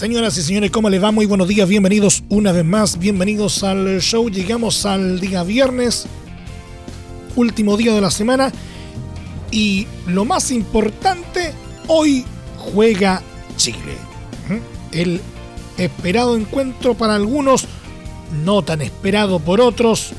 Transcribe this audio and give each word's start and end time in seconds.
Señoras 0.00 0.38
y 0.38 0.42
señores, 0.42 0.70
¿cómo 0.70 0.88
les 0.88 1.04
va? 1.04 1.12
Muy 1.12 1.26
buenos 1.26 1.46
días, 1.46 1.68
bienvenidos 1.68 2.24
una 2.30 2.52
vez 2.52 2.64
más, 2.64 2.98
bienvenidos 2.98 3.62
al 3.62 4.00
show. 4.00 4.30
Llegamos 4.30 4.86
al 4.86 5.20
día 5.20 5.42
viernes, 5.42 6.06
último 7.36 7.76
día 7.76 7.92
de 7.92 8.00
la 8.00 8.10
semana. 8.10 8.50
Y 9.50 9.86
lo 10.06 10.24
más 10.24 10.52
importante, 10.52 11.52
hoy 11.86 12.24
juega 12.56 13.20
Chile. 13.58 13.98
El 14.90 15.20
esperado 15.76 16.34
encuentro 16.34 16.94
para 16.94 17.14
algunos, 17.14 17.66
no 18.42 18.62
tan 18.62 18.80
esperado 18.80 19.38
por 19.38 19.60
otros, 19.60 20.12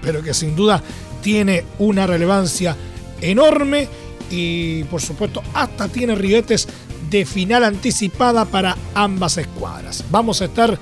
pero 0.00 0.22
que 0.22 0.32
sin 0.32 0.56
duda 0.56 0.82
tiene 1.20 1.66
una 1.78 2.06
relevancia 2.06 2.78
enorme 3.20 3.88
y 4.30 4.84
por 4.84 5.02
supuesto 5.02 5.42
hasta 5.52 5.88
tiene 5.88 6.14
ribetes 6.14 6.66
de 7.12 7.26
final 7.26 7.62
anticipada 7.62 8.46
para 8.46 8.76
ambas 8.94 9.36
escuadras. 9.36 10.02
Vamos 10.10 10.40
a 10.40 10.46
estar 10.46 10.78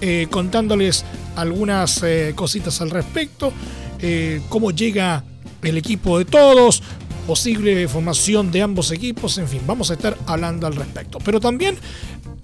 eh, 0.00 0.26
contándoles 0.28 1.04
algunas 1.36 2.02
eh, 2.02 2.32
cositas 2.34 2.80
al 2.80 2.90
respecto, 2.90 3.52
eh, 4.00 4.42
cómo 4.48 4.72
llega 4.72 5.22
el 5.62 5.78
equipo 5.78 6.18
de 6.18 6.24
todos, 6.24 6.82
posible 7.28 7.86
formación 7.86 8.50
de 8.50 8.62
ambos 8.62 8.90
equipos, 8.90 9.38
en 9.38 9.46
fin, 9.46 9.62
vamos 9.66 9.90
a 9.90 9.94
estar 9.94 10.18
hablando 10.26 10.66
al 10.66 10.74
respecto. 10.74 11.18
Pero 11.24 11.38
también 11.38 11.76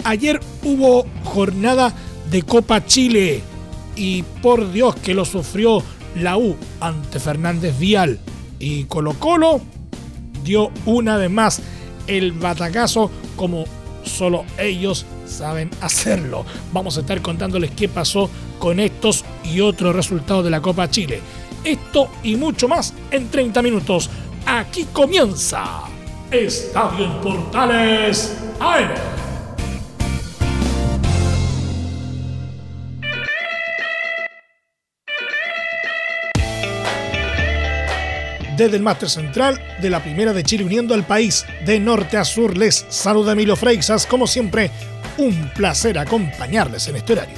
ayer 0.04 0.38
hubo 0.62 1.04
jornada 1.24 1.92
de 2.30 2.42
Copa 2.42 2.86
Chile 2.86 3.42
y 3.96 4.22
por 4.42 4.72
Dios 4.72 4.94
que 4.94 5.12
lo 5.12 5.24
sufrió 5.24 5.82
la 6.14 6.36
U 6.36 6.56
ante 6.80 7.18
Fernández 7.18 7.76
Vial 7.80 8.20
y 8.60 8.84
Colo 8.84 9.14
Colo 9.14 9.60
dio 10.44 10.70
una 10.86 11.16
vez 11.16 11.30
más 11.30 11.60
el 12.06 12.32
batacazo 12.32 13.10
como 13.36 13.64
solo 14.04 14.44
ellos 14.58 15.06
saben 15.26 15.70
hacerlo. 15.80 16.44
Vamos 16.72 16.96
a 16.96 17.00
estar 17.00 17.20
contándoles 17.22 17.70
qué 17.72 17.88
pasó 17.88 18.30
con 18.58 18.80
estos 18.80 19.24
y 19.44 19.60
otros 19.60 19.94
resultados 19.94 20.44
de 20.44 20.50
la 20.50 20.60
Copa 20.60 20.90
Chile. 20.90 21.20
Esto 21.64 22.08
y 22.22 22.36
mucho 22.36 22.68
más 22.68 22.92
en 23.10 23.28
30 23.28 23.62
minutos. 23.62 24.10
Aquí 24.46 24.86
comienza 24.92 25.84
Estadio 26.30 27.06
en 27.06 27.20
Portales 27.20 28.36
AM. 28.60 29.13
Desde 38.56 38.76
el 38.76 38.82
máster 38.82 39.10
central 39.10 39.60
de 39.82 39.90
la 39.90 40.00
Primera 40.00 40.32
de 40.32 40.44
Chile 40.44 40.64
uniendo 40.64 40.94
al 40.94 41.04
país 41.04 41.44
de 41.66 41.80
norte 41.80 42.16
a 42.16 42.24
sur 42.24 42.56
les 42.56 42.86
saluda 42.88 43.32
Emilio 43.32 43.56
Freixas. 43.56 44.06
Como 44.06 44.28
siempre, 44.28 44.70
un 45.18 45.50
placer 45.56 45.98
acompañarles 45.98 46.86
en 46.86 46.96
este 46.96 47.14
horario. 47.14 47.34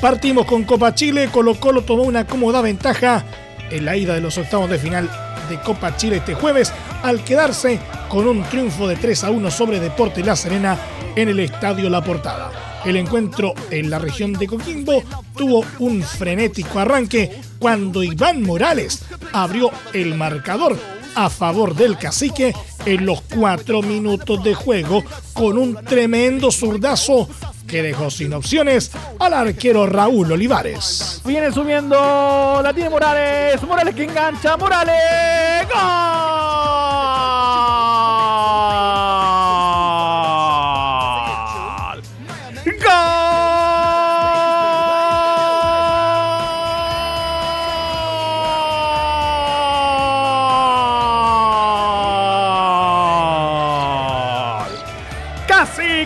Partimos 0.00 0.44
con 0.44 0.64
Copa 0.64 0.92
Chile. 0.92 1.28
Colo 1.32 1.54
Colo 1.60 1.82
tomó 1.82 2.02
una 2.02 2.26
cómoda 2.26 2.62
ventaja 2.62 3.24
en 3.70 3.84
la 3.84 3.96
ida 3.96 4.14
de 4.14 4.20
los 4.20 4.38
octavos 4.38 4.68
de 4.68 4.78
final 4.78 5.08
de 5.48 5.60
Copa 5.60 5.96
Chile 5.96 6.16
este 6.16 6.34
jueves 6.34 6.72
al 7.04 7.22
quedarse 7.22 7.78
con 8.08 8.26
un 8.26 8.42
triunfo 8.44 8.88
de 8.88 8.96
3 8.96 9.24
a 9.24 9.30
1 9.30 9.50
sobre 9.52 9.78
Deporte 9.78 10.24
La 10.24 10.34
Serena 10.34 10.76
en 11.14 11.28
el 11.28 11.38
Estadio 11.38 11.88
La 11.88 12.02
Portada. 12.02 12.80
El 12.84 12.96
encuentro 12.96 13.54
en 13.70 13.88
la 13.88 14.00
región 14.00 14.32
de 14.32 14.46
Coquimbo 14.46 15.02
tuvo 15.36 15.64
un 15.78 16.02
frenético 16.02 16.80
arranque 16.80 17.40
cuando 17.58 18.02
Iván 18.02 18.42
Morales 18.42 19.04
abrió 19.32 19.70
el 19.92 20.14
marcador 20.14 20.78
a 21.14 21.30
favor 21.30 21.74
del 21.74 21.96
cacique 21.96 22.54
en 22.84 23.06
los 23.06 23.22
cuatro 23.22 23.82
minutos 23.82 24.44
de 24.44 24.54
juego 24.54 25.02
con 25.32 25.58
un 25.58 25.74
tremendo 25.84 26.50
zurdazo 26.50 27.28
que 27.66 27.82
dejó 27.82 28.10
sin 28.10 28.32
opciones 28.32 28.92
al 29.18 29.34
arquero 29.34 29.86
Raúl 29.86 30.30
Olivares. 30.32 31.20
Viene 31.24 31.50
subiendo, 31.52 32.60
la 32.62 32.72
tiene 32.72 32.90
Morales, 32.90 33.62
Morales 33.62 33.94
que 33.94 34.04
engancha, 34.04 34.56
Morales, 34.56 35.66
¡Gol! 35.72 36.16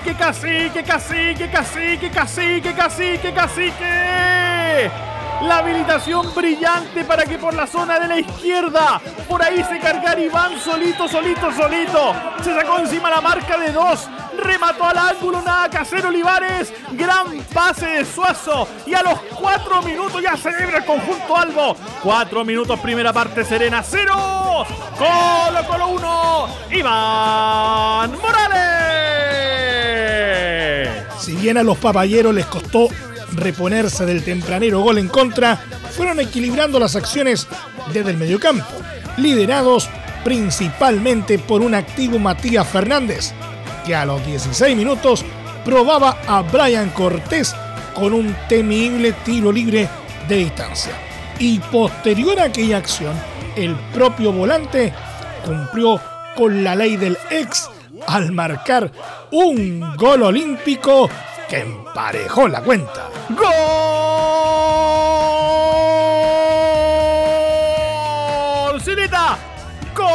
Cacique, 0.03 0.17
cacique, 0.17 0.83
cacique, 0.83 1.51
cacique, 1.51 2.11
cacique, 2.11 2.75
cacique, 2.75 3.35
cacique. 3.35 4.91
La 5.43 5.59
habilitación 5.59 6.35
brillante 6.35 7.05
para 7.05 7.25
que 7.25 7.37
por 7.37 7.53
la 7.53 7.67
zona 7.67 8.01
de 8.01 8.09
la 8.09 8.19
izquierda, 8.19 8.99
por 9.29 9.43
ahí 9.43 9.63
se 9.63 9.79
cargara 9.79 10.19
Iván 10.19 10.59
solito, 10.59 11.07
solito, 11.07 11.53
solito. 11.53 12.15
Se 12.43 12.55
sacó 12.55 12.79
encima 12.79 13.11
la 13.11 13.21
marca 13.21 13.59
de 13.59 13.73
dos. 13.73 14.09
Remató 14.39 14.87
al 14.87 14.97
ángulo, 14.97 15.43
nada 15.43 15.69
hacer 15.79 16.07
Olivares. 16.07 16.73
Gran 16.93 17.39
pase 17.53 17.87
de 17.87 18.05
Suazo. 18.07 18.69
Y 18.87 18.95
a 18.95 19.03
los 19.03 19.21
cuatro 19.39 19.83
minutos 19.83 20.23
ya 20.23 20.35
celebra 20.35 20.79
el 20.79 20.85
conjunto 20.87 21.37
Albo. 21.37 21.77
Cuatro 22.03 22.43
minutos, 22.43 22.81
primera 22.81 23.13
parte, 23.13 23.45
Serena, 23.45 23.83
cero. 23.83 24.65
Colo, 24.97 25.67
Colo, 25.69 25.89
uno. 25.89 26.49
Iván 26.71 28.19
Morales. 28.19 28.70
Bien 31.41 31.57
a 31.57 31.63
los 31.63 31.79
papayeros 31.79 32.35
les 32.35 32.45
costó 32.45 32.89
reponerse 33.33 34.05
del 34.05 34.23
tempranero 34.23 34.81
gol 34.81 34.99
en 34.99 35.09
contra, 35.09 35.59
fueron 35.97 36.21
equilibrando 36.21 36.79
las 36.79 36.97
acciones 36.97 37.49
desde 37.95 38.11
el 38.11 38.19
mediocampo, 38.19 38.67
liderados 39.17 39.89
principalmente 40.23 41.39
por 41.39 41.63
un 41.63 41.75
activo 41.75 42.19
Matías 42.19 42.69
Fernández, 42.69 43.33
que 43.87 43.95
a 43.95 44.05
los 44.05 44.25
16 44.27 44.77
minutos 44.77 45.25
probaba 45.65 46.19
a 46.27 46.43
Brian 46.43 46.91
Cortés 46.91 47.55
con 47.95 48.13
un 48.13 48.37
temible 48.47 49.13
tiro 49.25 49.51
libre 49.51 49.89
de 50.29 50.37
distancia. 50.37 50.93
Y 51.39 51.59
posterior 51.59 52.39
a 52.39 52.45
aquella 52.45 52.77
acción, 52.77 53.15
el 53.57 53.75
propio 53.95 54.31
volante 54.31 54.93
cumplió 55.47 55.99
con 56.37 56.63
la 56.63 56.77
ley 56.77 56.97
del 56.97 57.17
ex 57.31 57.71
al 58.07 58.33
marcar 58.33 58.91
un 59.31 59.97
gol 59.97 60.23
olímpico 60.23 61.09
que 61.51 61.59
emparejó 61.59 62.47
la 62.47 62.63
cuenta. 62.63 63.09
¡Gol! 63.31 63.51
¡Cineta! 68.81 69.37
¡Gol! 69.93 70.07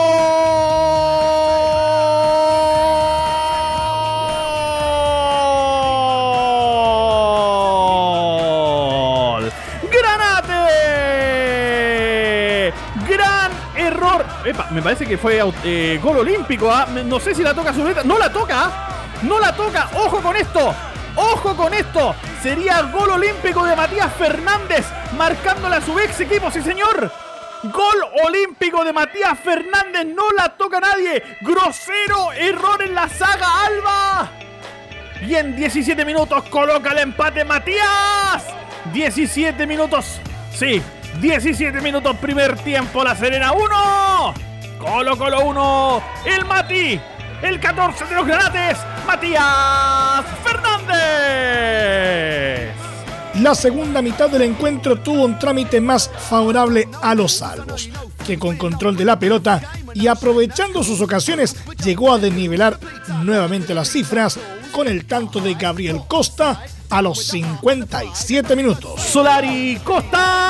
¡Granate! 9.92 10.54
¡Gran 13.10 13.51
error! 13.75 14.25
Epa, 14.45 14.68
me 14.71 14.81
parece 14.81 15.06
que 15.06 15.18
fue 15.18 15.42
eh, 15.65 16.00
gol 16.01 16.19
olímpico. 16.19 16.71
¿ah? 16.71 16.88
No 17.06 17.19
sé 17.19 17.36
si 17.36 17.44
la 17.44 17.54
toca 17.54 17.74
Zuleta. 17.74 18.06
¡No 18.06 18.18
la 18.18 18.31
toca! 18.31 18.56
¿ah? 18.57 18.71
¡No 19.24 19.38
la 19.38 19.54
toca! 19.54 19.89
¡Ojo 19.95 20.21
con 20.21 20.38
esto! 20.38 20.74
¡Ojo 21.15 21.56
con 21.56 21.73
esto! 21.73 22.15
Sería 22.41 22.81
gol 22.83 23.09
olímpico 23.12 23.65
de 23.65 23.75
Matías 23.75 24.13
Fernández, 24.13 24.85
marcándole 25.17 25.77
a 25.77 25.81
su 25.81 25.97
ex 26.00 26.19
equipo, 26.19 26.51
sí 26.51 26.62
señor. 26.62 27.12
Gol 27.63 28.06
olímpico 28.25 28.83
de 28.83 28.94
Matías 28.94 29.39
Fernández, 29.39 30.06
no 30.06 30.31
la 30.31 30.50
toca 30.50 30.79
nadie. 30.79 31.23
Grosero 31.41 32.31
error 32.33 32.81
en 32.83 32.94
la 32.94 33.09
saga 33.09 33.65
Alba. 33.65 34.31
Y 35.25 35.35
en 35.35 35.56
17 35.56 36.06
minutos 36.06 36.44
coloca 36.50 36.91
el 36.91 37.00
empate 37.00 37.44
Matías. 37.44 38.44
17 38.94 39.65
minutos. 39.65 40.19
Sí, 40.53 40.81
17 41.19 41.81
minutos 41.81 42.15
primer 42.17 42.56
tiempo. 42.59 43.03
La 43.03 43.15
Serena 43.15 43.51
1. 43.53 44.33
Colo 44.79 45.17
Colo 45.17 45.39
1. 45.41 46.03
El 46.25 46.45
Mati. 46.45 47.00
El 47.41 47.59
14 47.59 48.06
de 48.06 48.15
los 48.15 48.27
granates. 48.27 48.77
Matías 49.07 50.25
la 53.42 53.54
segunda 53.54 54.02
mitad 54.02 54.30
del 54.30 54.44
encuentro 54.44 55.00
tuvo 55.02 55.26
un 55.26 55.38
trámite 55.38 55.82
más 55.82 56.10
favorable 56.30 56.88
a 57.02 57.14
los 57.14 57.34
salvos, 57.34 57.90
que 58.26 58.40
con 58.40 58.58
control 58.58 58.96
de 58.96 59.06
la 59.06 59.20
pelota 59.20 59.62
y 59.94 60.08
aprovechando 60.08 60.84
sus 60.84 61.02
ocasiones 61.02 61.56
llegó 61.84 62.14
a 62.14 62.18
desnivelar 62.18 62.80
nuevamente 63.24 63.74
las 63.74 63.90
cifras 63.90 64.40
con 64.72 64.88
el 64.88 65.06
tanto 65.06 65.40
de 65.40 65.54
Gabriel 65.54 66.02
Costa 66.08 66.64
a 66.90 67.02
los 67.02 67.26
57 67.26 68.56
minutos. 68.56 69.02
Solari 69.02 69.80
Costa. 69.84 70.44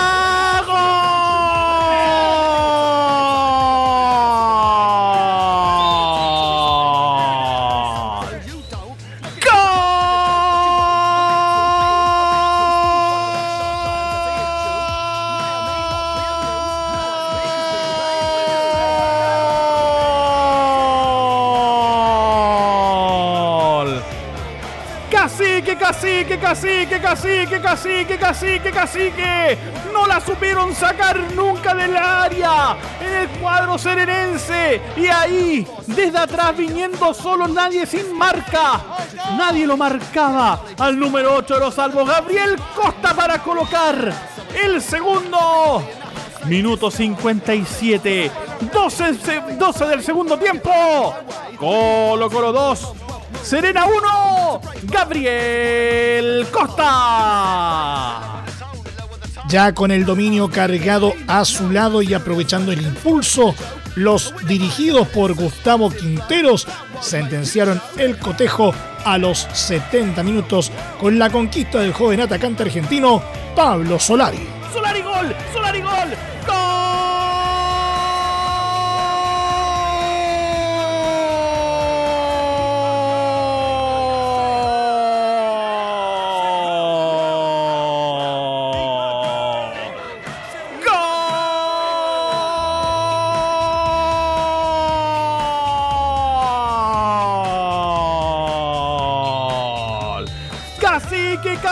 Cacique, 26.46 27.02
cacique, 27.02 27.60
cacique, 27.60 28.18
cacique, 28.20 28.72
cacique. 28.72 29.58
No 29.92 30.06
la 30.06 30.22
supieron 30.22 30.76
sacar 30.76 31.20
nunca 31.34 31.74
del 31.74 31.98
área 31.98 32.78
en 33.02 33.14
el 33.14 33.30
cuadro 33.40 33.80
serenense. 33.80 34.80
Y 34.96 35.08
ahí, 35.08 35.68
desde 35.88 36.20
atrás, 36.20 36.56
viniendo 36.56 37.16
solo, 37.16 37.48
nadie 37.48 37.88
sin 37.88 38.16
marca. 38.16 38.80
Nadie 39.36 39.66
lo 39.66 39.76
marcaba 39.76 40.62
al 40.78 41.00
número 41.00 41.34
8 41.38 41.56
de 41.56 41.60
los 41.62 41.74
salvos. 41.74 42.08
Gabriel 42.08 42.56
Costa 42.76 43.16
para 43.16 43.40
colocar 43.40 44.14
el 44.54 44.80
segundo. 44.84 45.84
Minuto 46.46 46.92
57. 46.92 48.32
12, 48.72 49.14
12 49.58 49.86
del 49.88 50.04
segundo 50.04 50.38
tiempo. 50.38 50.72
Colo 51.58 52.30
Colo 52.30 52.52
2. 52.52 53.05
Serena 53.46 53.86
1, 53.86 54.62
Gabriel 54.86 56.48
Costa. 56.52 58.44
Ya 59.48 59.72
con 59.76 59.92
el 59.92 60.04
dominio 60.04 60.50
cargado 60.50 61.14
a 61.28 61.46
su 61.46 61.70
lado 61.70 62.02
y 62.02 62.16
aprovechando 62.16 62.72
el 62.72 62.82
impulso, 62.82 63.54
los 63.94 64.34
dirigidos 64.48 65.08
por 65.10 65.36
Gustavo 65.36 65.92
Quinteros 65.92 66.68
sentenciaron 67.02 67.80
el 67.98 68.18
cotejo 68.18 68.74
a 69.06 69.20
los 69.20 69.48
70 69.54 70.24
minutos 70.24 70.72
con 71.00 71.20
la 71.20 71.30
conquista 71.30 71.82
del 71.82 71.94
joven 71.94 72.22
atacante 72.22 72.64
argentino 72.64 73.22
Pablo 73.56 74.00
Solari. 74.00 74.50
Solari 74.74 75.04
gol, 75.04 75.36
Solari 75.54 75.82
gol, 75.82 76.10
gol. 76.48 76.75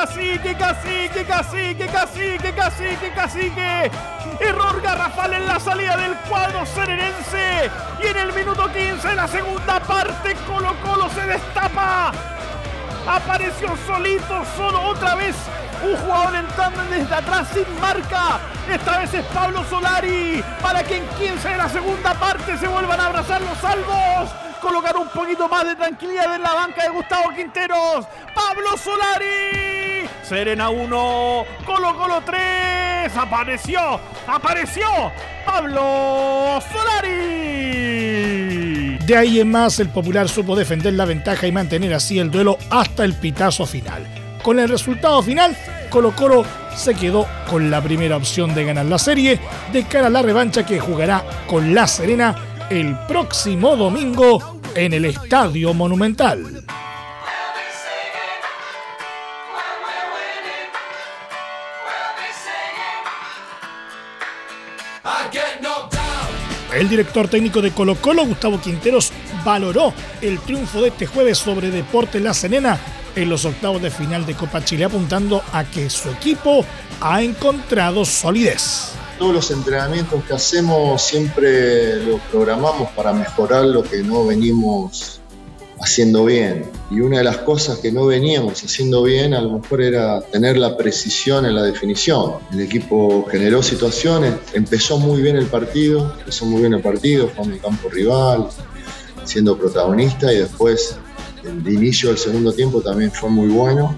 Cacique, 0.05 0.55
cacique, 0.57 1.25
cacique, 1.25 1.85
cacique, 1.87 2.53
cacique, 2.53 3.11
cacique. 3.15 3.91
Error 4.39 4.81
garrafal 4.81 5.33
en 5.33 5.45
la 5.45 5.59
salida 5.59 5.95
del 5.95 6.15
cuadro 6.27 6.65
serenense. 6.65 7.71
Y 8.03 8.07
en 8.07 8.17
el 8.17 8.33
minuto 8.33 8.69
15 8.71 9.15
la 9.15 9.27
segunda 9.27 9.79
parte 9.79 10.35
Colo 10.45 10.75
Colo 10.83 11.09
se 11.09 11.25
destapa. 11.25 12.11
Apareció 13.07 13.77
solito, 13.87 14.43
solo 14.57 14.81
otra 14.89 15.15
vez. 15.15 15.35
Un 15.81 15.95
jugador 15.95 16.35
entrando 16.35 16.83
desde 16.83 17.15
atrás 17.15 17.47
sin 17.53 17.79
marca. 17.79 18.39
Esta 18.69 18.99
vez 18.99 19.13
es 19.13 19.25
Pablo 19.27 19.63
Solari. 19.69 20.43
Para 20.61 20.83
que 20.83 20.97
en 20.97 21.07
15 21.07 21.47
de 21.47 21.57
la 21.57 21.69
segunda 21.69 22.13
parte 22.15 22.57
se 22.57 22.67
vuelvan 22.67 22.99
a 22.99 23.05
abrazar 23.05 23.41
los 23.41 23.57
salvos 23.57 24.29
colocar 24.61 24.95
un 24.95 25.09
poquito 25.09 25.49
más 25.49 25.65
de 25.65 25.75
tranquilidad 25.75 26.33
en 26.35 26.41
la 26.41 26.53
banca 26.53 26.83
de 26.83 26.89
Gustavo 26.89 27.29
Quinteros. 27.35 28.05
Pablo 28.33 28.77
Solari. 28.77 29.72
Serena 30.23 30.69
1, 30.69 31.45
Colo 31.65 31.97
Colo 31.97 32.21
3. 32.25 33.11
Apareció, 33.15 33.99
apareció 34.25 34.85
Pablo 35.45 36.59
Solari. 36.71 37.73
De 39.05 39.17
ahí 39.17 39.41
en 39.41 39.51
más, 39.51 39.79
el 39.79 39.89
popular 39.89 40.29
supo 40.29 40.55
defender 40.55 40.93
la 40.93 41.03
ventaja 41.03 41.45
y 41.45 41.51
mantener 41.51 41.93
así 41.93 42.19
el 42.19 42.31
duelo 42.31 42.57
hasta 42.69 43.03
el 43.03 43.13
pitazo 43.13 43.65
final. 43.65 44.07
Con 44.41 44.59
el 44.59 44.69
resultado 44.69 45.21
final, 45.21 45.57
Colo 45.89 46.15
Colo 46.15 46.45
se 46.75 46.95
quedó 46.95 47.27
con 47.49 47.69
la 47.69 47.81
primera 47.81 48.15
opción 48.15 48.55
de 48.55 48.63
ganar 48.63 48.85
la 48.85 48.97
serie 48.97 49.41
de 49.73 49.83
cara 49.83 50.07
a 50.07 50.09
la 50.09 50.21
revancha 50.21 50.65
que 50.65 50.79
jugará 50.79 51.23
con 51.47 51.75
La 51.75 51.85
Serena 51.85 52.35
el 52.69 52.97
próximo 53.07 53.75
domingo 53.75 54.61
en 54.73 54.93
el 54.93 55.03
Estadio 55.05 55.73
Monumental. 55.73 56.62
El 66.75 66.89
director 66.89 67.27
técnico 67.27 67.61
de 67.61 67.71
Colo 67.71 67.95
Colo, 67.95 68.25
Gustavo 68.25 68.59
Quinteros, 68.59 69.11
valoró 69.45 69.93
el 70.21 70.39
triunfo 70.39 70.81
de 70.81 70.87
este 70.87 71.05
jueves 71.05 71.37
sobre 71.37 71.69
Deportes 71.69 72.21
La 72.21 72.33
Serena 72.33 72.79
en 73.15 73.29
los 73.29 73.45
octavos 73.45 73.81
de 73.81 73.91
final 73.91 74.25
de 74.25 74.33
Copa 74.33 74.65
Chile, 74.65 74.85
apuntando 74.85 75.43
a 75.53 75.63
que 75.65 75.89
su 75.89 76.09
equipo 76.09 76.65
ha 76.99 77.21
encontrado 77.21 78.03
solidez. 78.05 78.93
Todos 79.19 79.35
los 79.35 79.51
entrenamientos 79.51 80.23
que 80.23 80.33
hacemos 80.33 81.01
siempre 81.01 82.03
los 82.03 82.19
programamos 82.31 82.89
para 82.91 83.13
mejorar 83.13 83.65
lo 83.65 83.83
que 83.83 84.01
no 84.01 84.25
venimos 84.25 85.21
haciendo 85.83 86.25
bien. 86.25 86.71
Y 86.89 87.01
una 87.01 87.17
de 87.17 87.23
las 87.25 87.37
cosas 87.39 87.79
que 87.79 87.91
no 87.91 88.05
veníamos 88.05 88.63
haciendo 88.63 89.03
bien 89.03 89.33
a 89.33 89.41
lo 89.41 89.59
mejor 89.59 89.81
era 89.81 90.21
tener 90.21 90.57
la 90.57 90.77
precisión 90.77 91.45
en 91.45 91.55
la 91.55 91.63
definición. 91.63 92.35
El 92.51 92.61
equipo 92.61 93.25
generó 93.29 93.61
situaciones, 93.61 94.33
empezó 94.53 94.97
muy 94.97 95.21
bien 95.21 95.35
el 95.35 95.47
partido, 95.47 96.15
empezó 96.19 96.45
muy 96.45 96.61
bien 96.61 96.73
el 96.73 96.81
partido, 96.81 97.27
fue 97.27 97.45
en 97.45 97.57
campo 97.59 97.89
rival, 97.89 98.47
siendo 99.25 99.57
protagonista 99.57 100.31
y 100.31 100.37
después 100.37 100.95
el 101.43 101.67
inicio 101.67 102.09
del 102.09 102.17
segundo 102.17 102.53
tiempo 102.53 102.81
también 102.81 103.11
fue 103.11 103.29
muy 103.29 103.49
bueno. 103.49 103.95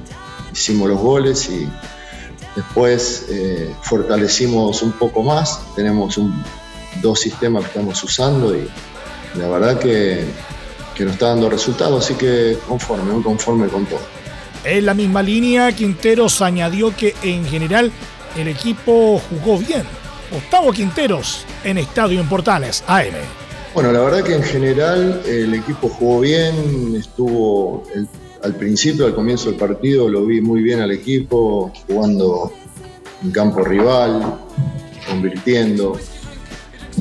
Hicimos 0.51 0.89
los 0.89 0.99
goles 0.99 1.49
y 1.49 1.67
Después 2.55 3.25
eh, 3.29 3.75
fortalecimos 3.81 4.81
un 4.81 4.93
poco 4.93 5.21
más, 5.21 5.59
tenemos 5.75 6.17
dos 7.01 7.19
sistemas 7.19 7.63
que 7.63 7.67
estamos 7.67 8.01
usando 8.01 8.55
y 8.55 8.69
la 9.37 9.49
verdad 9.49 9.77
que, 9.77 10.23
que 10.95 11.03
nos 11.03 11.13
está 11.13 11.27
dando 11.27 11.49
resultados, 11.49 12.05
así 12.05 12.15
que 12.15 12.57
conforme, 12.67 13.11
muy 13.11 13.23
conforme 13.23 13.67
con 13.67 13.85
todo. 13.85 13.99
En 14.63 14.85
la 14.85 14.93
misma 14.93 15.21
línea, 15.21 15.71
Quinteros 15.71 16.41
añadió 16.41 16.95
que 16.95 17.13
en 17.21 17.45
general 17.45 17.91
el 18.35 18.47
equipo 18.47 19.21
jugó 19.29 19.59
bien. 19.59 19.83
Octavo 20.35 20.71
Quinteros 20.71 21.45
en 21.63 21.77
Estadio 21.77 22.19
en 22.19 22.27
Portales, 22.27 22.83
AM. 22.87 23.13
Bueno, 23.75 23.91
la 23.91 23.99
verdad 23.99 24.23
que 24.23 24.35
en 24.35 24.43
general 24.43 25.21
el 25.27 25.53
equipo 25.53 25.89
jugó 25.89 26.21
bien, 26.21 26.95
estuvo 26.95 27.83
el 27.93 28.07
al 28.45 28.55
principio, 28.55 29.07
al 29.07 29.15
comienzo 29.15 29.49
del 29.49 29.57
partido, 29.57 30.07
lo 30.07 30.25
vi 30.25 30.39
muy 30.39 30.61
bien 30.61 30.79
al 30.79 30.91
equipo, 30.91 31.73
jugando 31.87 32.53
en 33.23 33.31
campo 33.31 33.63
rival, 33.63 34.37
convirtiendo, 35.09 35.99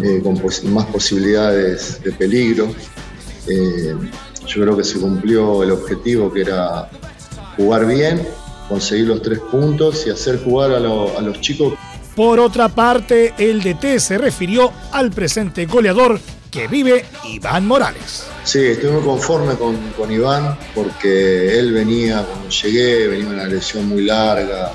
eh, 0.02 0.20
con 0.22 0.40
más 0.72 0.86
posibilidades 0.86 2.02
de 2.02 2.12
peligro. 2.12 2.74
Eh, 3.48 3.94
yo 4.46 4.62
creo 4.62 4.76
que 4.76 4.84
se 4.84 4.98
cumplió 4.98 5.62
el 5.62 5.70
objetivo 5.70 6.32
que 6.32 6.42
era 6.42 6.88
jugar 7.56 7.86
bien, 7.86 8.26
conseguir 8.68 9.06
los 9.06 9.22
tres 9.22 9.38
puntos 9.38 10.06
y 10.06 10.10
hacer 10.10 10.42
jugar 10.42 10.72
a, 10.72 10.76
a 10.76 11.22
los 11.22 11.40
chicos. 11.40 11.74
Por 12.14 12.38
otra 12.38 12.68
parte, 12.68 13.34
el 13.38 13.62
DT 13.62 13.98
se 13.98 14.18
refirió 14.18 14.72
al 14.92 15.10
presente 15.10 15.66
goleador 15.66 16.20
que 16.54 16.68
vive 16.68 17.04
Iván 17.24 17.66
Morales. 17.66 18.26
Sí, 18.44 18.60
estoy 18.60 18.92
muy 18.92 19.02
conforme 19.02 19.54
con, 19.56 20.12
Iván 20.12 20.56
porque 20.72 21.58
él 21.58 21.72
venía, 21.72 22.22
cuando 22.22 22.48
llegué, 22.48 23.08
venía 23.08 23.26
una 23.26 23.46
lesión 23.46 23.88
muy 23.88 24.04
larga, 24.04 24.70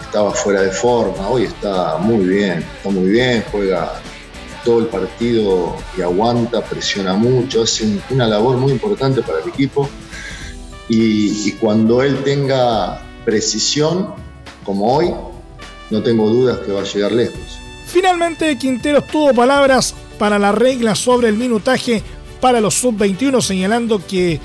estaba 0.00 0.30
fuera 0.30 0.62
de 0.62 0.70
forma, 0.70 1.28
hoy 1.28 1.42
está 1.42 1.96
muy 1.96 2.24
bien, 2.24 2.64
está 2.76 2.90
muy 2.90 3.10
bien, 3.10 3.42
juega 3.50 4.00
todo 4.64 4.80
el 4.80 4.86
partido 4.86 5.76
y 5.96 6.02
aguanta, 6.02 6.62
presiona 6.64 7.14
mucho, 7.14 7.62
hace 7.62 8.00
una 8.10 8.26
labor 8.26 8.56
muy 8.56 8.72
importante 8.72 9.22
para 9.22 9.40
el 9.40 9.48
equipo 9.48 9.88
y, 10.88 11.48
y 11.48 11.52
cuando 11.52 12.02
él 12.02 12.22
tenga 12.24 13.02
precisión 13.24 14.14
como 14.64 14.96
hoy, 14.96 15.12
no 15.90 16.02
tengo 16.02 16.28
dudas 16.28 16.58
que 16.58 16.72
va 16.72 16.80
a 16.80 16.84
llegar 16.84 17.12
lejos. 17.12 17.58
Finalmente, 17.86 18.56
Quinteros 18.56 19.06
tuvo 19.06 19.34
palabras 19.34 19.94
para 20.18 20.38
la 20.38 20.52
regla 20.52 20.94
sobre 20.94 21.28
el 21.28 21.36
minutaje 21.36 22.02
para 22.40 22.60
los 22.60 22.74
sub-21, 22.74 23.40
señalando 23.40 24.04
que 24.06 24.40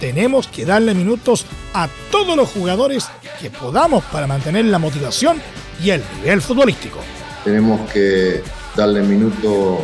tenemos 0.00 0.46
que 0.48 0.64
darle 0.64 0.94
minutos 0.94 1.46
a 1.72 1.88
todos 2.10 2.36
los 2.36 2.48
jugadores 2.50 3.06
que 3.40 3.50
podamos 3.50 4.04
para 4.04 4.26
mantener 4.26 4.66
la 4.66 4.78
motivación 4.78 5.40
y 5.82 5.90
el 5.90 6.02
nivel 6.20 6.42
futbolístico. 6.42 6.98
Tenemos 7.42 7.90
que 7.90 8.42
darle 8.76 9.02
minutos 9.02 9.78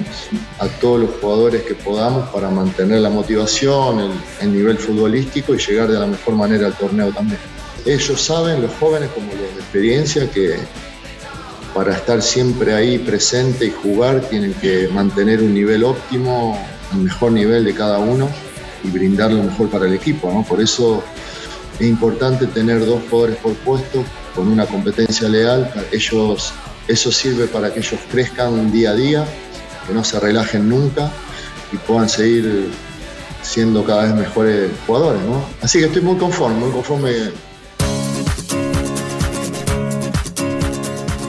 a 0.59 0.67
todos 0.67 1.01
los 1.01 1.11
jugadores 1.21 1.63
que 1.63 1.75
podamos 1.75 2.29
para 2.31 2.51
mantener 2.51 3.01
la 3.01 3.11
motivación, 3.11 4.13
el, 4.41 4.53
nivel 4.53 4.79
futbolístico 4.79 5.55
y 5.55 5.59
llegar 5.59 5.89
de 5.89 5.99
la 5.99 6.07
mejor 6.07 6.35
manera 6.35 6.67
al 6.67 6.75
torneo 6.75 7.13
también. 7.13 7.39
Ellos 7.87 8.21
saben, 8.21 8.63
los 8.63 8.73
jóvenes 8.79 9.11
como 9.11 9.29
los 9.29 9.55
de 9.55 9.61
experiencia, 9.61 10.31
que 10.31 10.57
para 11.75 11.95
estar 11.95 12.21
siempre 12.21 12.75
ahí 12.75 12.99
presente 12.99 13.67
y 13.67 13.71
jugar 13.71 14.21
tienen 14.23 14.55
que 14.55 14.89
mantener 14.89 15.41
un 15.41 15.55
nivel 15.55 15.85
óptimo, 15.85 16.59
el 16.93 16.99
mejor 16.99 17.33
nivel 17.33 17.65
de 17.65 17.75
cada 17.75 17.99
uno 17.99 18.29
y 18.83 18.89
brindar 18.89 19.33
lo 19.33 19.45
mejor 19.45 19.71
para 19.71 19.87
el 19.87 19.95
equipo. 19.95 20.33
¿no? 20.33 20.43
Por 20.43 20.61
eso 20.61 21.03
es 21.79 21.87
importante 21.87 22.47
tener 22.49 22.85
dos 22.85 23.01
jugadores 23.09 23.37
por 23.37 23.55
puesto 23.55 24.05
con 24.35 24.49
una 24.49 24.67
competencia 24.67 25.29
leal. 25.29 25.73
Ellos 25.93 26.53
eso 26.91 27.13
sirve 27.13 27.47
para 27.47 27.73
que 27.73 27.81
ellos 27.81 28.01
crezcan 28.11 28.73
día 28.73 28.91
a 28.91 28.95
día, 28.95 29.25
que 29.87 29.95
no 29.95 30.03
se 30.03 30.19
relajen 30.19 30.69
nunca 30.69 31.11
y 31.73 31.77
puedan 31.77 32.09
seguir 32.09 32.69
siendo 33.43 33.85
cada 33.85 34.05
vez 34.05 34.15
mejores 34.15 34.71
jugadores. 34.87 35.23
¿no? 35.23 35.45
Así 35.63 35.79
que 35.79 35.87
estoy 35.87 36.03
muy 36.03 36.17
conforme, 36.17 36.59
muy 36.59 36.73
conforme. 36.73 37.11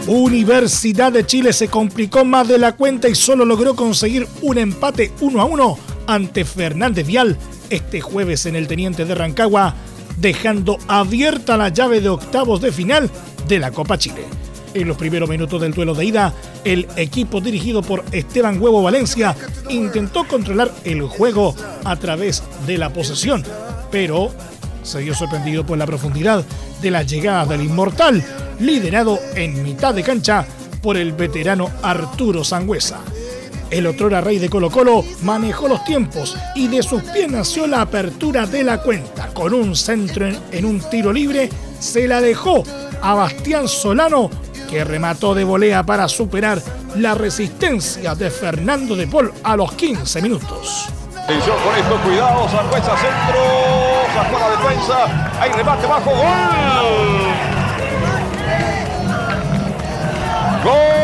Universidad 0.07 1.11
de 1.13 1.25
Chile 1.25 1.53
se 1.53 1.69
complicó 1.69 2.25
más 2.25 2.47
de 2.47 2.57
la 2.57 2.75
cuenta 2.75 3.07
y 3.07 3.15
solo 3.15 3.45
logró 3.45 3.75
conseguir 3.75 4.27
un 4.41 4.57
empate 4.57 5.13
1 5.21 5.41
a 5.41 5.45
1 5.45 5.77
ante 6.07 6.43
Fernández 6.43 7.07
Vial 7.07 7.37
este 7.69 8.01
jueves 8.01 8.45
en 8.45 8.57
el 8.57 8.67
Teniente 8.67 9.05
de 9.05 9.15
Rancagua, 9.15 9.75
dejando 10.17 10.77
abierta 10.89 11.55
la 11.55 11.69
llave 11.69 12.01
de 12.01 12.09
octavos 12.09 12.59
de 12.59 12.73
final 12.73 13.09
de 13.47 13.59
la 13.59 13.71
Copa 13.71 13.97
Chile. 13.97 14.25
En 14.73 14.87
los 14.87 14.95
primeros 14.95 15.29
minutos 15.29 15.61
del 15.61 15.73
duelo 15.73 15.93
de 15.93 16.05
ida, 16.05 16.33
el 16.63 16.87
equipo 16.95 17.41
dirigido 17.41 17.81
por 17.81 18.03
Esteban 18.11 18.61
Huevo 18.61 18.81
Valencia 18.81 19.35
intentó 19.69 20.25
controlar 20.25 20.71
el 20.85 21.01
juego 21.01 21.55
a 21.83 21.95
través 21.97 22.41
de 22.65 22.77
la 22.77 22.91
posesión, 22.91 23.43
pero 23.91 24.31
se 24.83 25.01
vio 25.01 25.13
sorprendido 25.13 25.65
por 25.65 25.77
la 25.77 25.85
profundidad 25.85 26.45
de 26.81 26.91
la 26.91 27.03
llegada 27.03 27.45
del 27.45 27.63
inmortal, 27.63 28.23
liderado 28.59 29.19
en 29.35 29.61
mitad 29.61 29.93
de 29.93 30.03
cancha 30.03 30.45
por 30.81 30.95
el 30.95 31.11
veterano 31.11 31.69
Arturo 31.81 32.43
Sangüesa. 32.43 33.01
El 33.69 33.87
otrora 33.87 34.21
rey 34.21 34.37
de 34.37 34.49
Colo 34.49 34.69
Colo 34.69 35.03
manejó 35.23 35.67
los 35.67 35.83
tiempos 35.85 36.37
y 36.55 36.67
de 36.67 36.83
sus 36.83 37.01
pies 37.03 37.31
nació 37.31 37.67
la 37.67 37.81
apertura 37.81 38.45
de 38.45 38.63
la 38.63 38.81
cuenta. 38.81 39.27
Con 39.33 39.53
un 39.53 39.75
centro 39.75 40.27
en, 40.27 40.37
en 40.51 40.65
un 40.65 40.81
tiro 40.89 41.13
libre 41.13 41.49
se 41.79 42.07
la 42.07 42.19
dejó 42.19 42.63
a 43.01 43.13
Bastián 43.15 43.67
Solano 43.67 44.29
que 44.69 44.83
remató 44.83 45.33
de 45.35 45.43
volea 45.43 45.83
para 45.83 46.07
superar 46.07 46.61
la 46.95 47.13
resistencia 47.13 48.15
de 48.15 48.29
Fernando 48.29 48.95
de 48.95 49.07
Paul 49.07 49.31
a 49.43 49.55
los 49.55 49.73
15 49.73 50.21
minutos. 50.21 50.89
Atención 51.23 51.55
con 51.63 51.75
esto, 51.75 51.97
cuidado, 52.03 52.49
Sangüesa 52.49 52.97
centro, 52.97 53.39
sacó 54.13 54.39
la 54.39 54.49
defensa, 54.49 55.29
hay 55.39 55.51
remate 55.51 55.87
bajo, 55.87 56.09
gol. 56.09 56.17
Gol. 60.63 61.01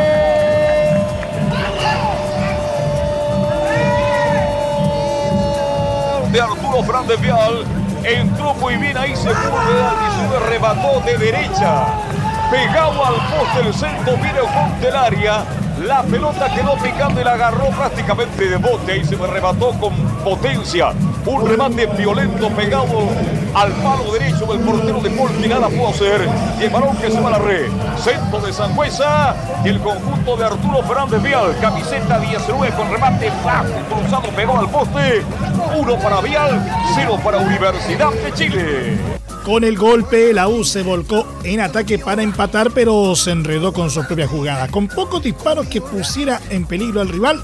De 6.31 6.41
Arturo 6.41 6.83
Fernández 6.83 7.21
Vial, 7.21 7.63
entró 8.03 8.53
muy 8.55 8.75
bien 8.75 8.97
ahí, 8.97 9.15
se 9.15 9.29
fue 9.29 9.33
y 9.33 10.29
sube, 10.29 10.39
remató 10.49 10.99
de 11.01 11.17
derecha 11.17 12.06
pegado 12.49 13.05
al 13.05 13.15
poste 13.15 13.67
el 13.67 13.73
centro, 13.73 14.15
viene 14.17 14.39
el 14.81 14.95
área. 14.95 15.43
La 15.83 16.01
pelota 16.01 16.49
quedó 16.55 16.75
picando 16.75 17.21
y 17.21 17.23
la 17.23 17.33
agarró 17.33 17.67
prácticamente 17.67 18.49
de 18.49 18.57
bote 18.57 18.97
y 18.97 19.05
se 19.05 19.15
me 19.15 19.27
remató 19.27 19.71
con 19.79 19.93
potencia. 20.23 20.89
Un 21.25 21.47
remate 21.47 21.85
violento 21.85 22.49
pegado 22.49 23.09
al 23.53 23.71
palo 23.73 24.11
derecho 24.13 24.45
del 24.45 24.59
portero 24.61 24.99
de 25.01 25.09
Paul 25.11 25.29
nada 25.47 25.67
pudo 25.67 25.89
hacer. 25.89 26.27
Y 26.59 26.63
el 26.63 26.69
balón 26.71 26.97
que 26.97 27.11
se 27.11 27.19
va 27.19 27.29
a 27.29 27.31
la 27.33 27.39
red. 27.39 27.69
Centro 27.97 28.39
de 28.39 28.51
Sangüesa 28.51 29.35
y 29.63 29.69
el 29.69 29.79
conjunto 29.79 30.35
de 30.35 30.45
Arturo 30.45 30.81
Fernández 30.83 31.21
Vial. 31.21 31.55
Camiseta 31.61 32.19
19 32.19 32.75
con 32.75 32.89
remate 32.89 33.31
fácil 33.43 33.75
cruzado, 33.89 34.29
pegó 34.35 34.59
al 34.59 34.69
poste. 34.69 35.23
Uno 35.77 35.95
para 35.99 36.21
Vial, 36.21 36.65
cero 36.95 37.19
para 37.23 37.37
Universidad 37.37 38.11
de 38.11 38.33
Chile. 38.33 39.16
Con 39.47 39.63
el 39.63 39.77
golpe, 39.77 40.33
la 40.33 40.49
U 40.49 40.65
se 40.65 40.83
volcó 40.83 41.25
en 41.45 41.61
ataque 41.61 41.97
para 41.97 42.21
empatar, 42.21 42.71
pero 42.71 43.15
se 43.15 43.31
enredó 43.31 43.71
con 43.71 43.89
su 43.89 44.05
propia 44.05 44.27
jugada, 44.27 44.67
con 44.67 44.89
pocos 44.89 45.23
disparos 45.23 45.67
que 45.67 45.79
pusiera 45.79 46.41
en 46.49 46.65
peligro 46.65 46.99
al 46.99 47.07
rival, 47.07 47.41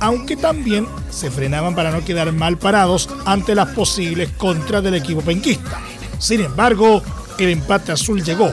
aunque 0.00 0.34
también 0.34 0.84
se 1.10 1.30
frenaban 1.30 1.76
para 1.76 1.92
no 1.92 2.04
quedar 2.04 2.32
mal 2.32 2.58
parados 2.58 3.08
ante 3.24 3.54
las 3.54 3.68
posibles 3.68 4.30
contras 4.30 4.82
del 4.82 4.96
equipo 4.96 5.20
penquista. 5.20 5.80
Sin 6.18 6.40
embargo, 6.40 7.00
el 7.38 7.50
empate 7.50 7.92
azul 7.92 8.24
llegó. 8.24 8.52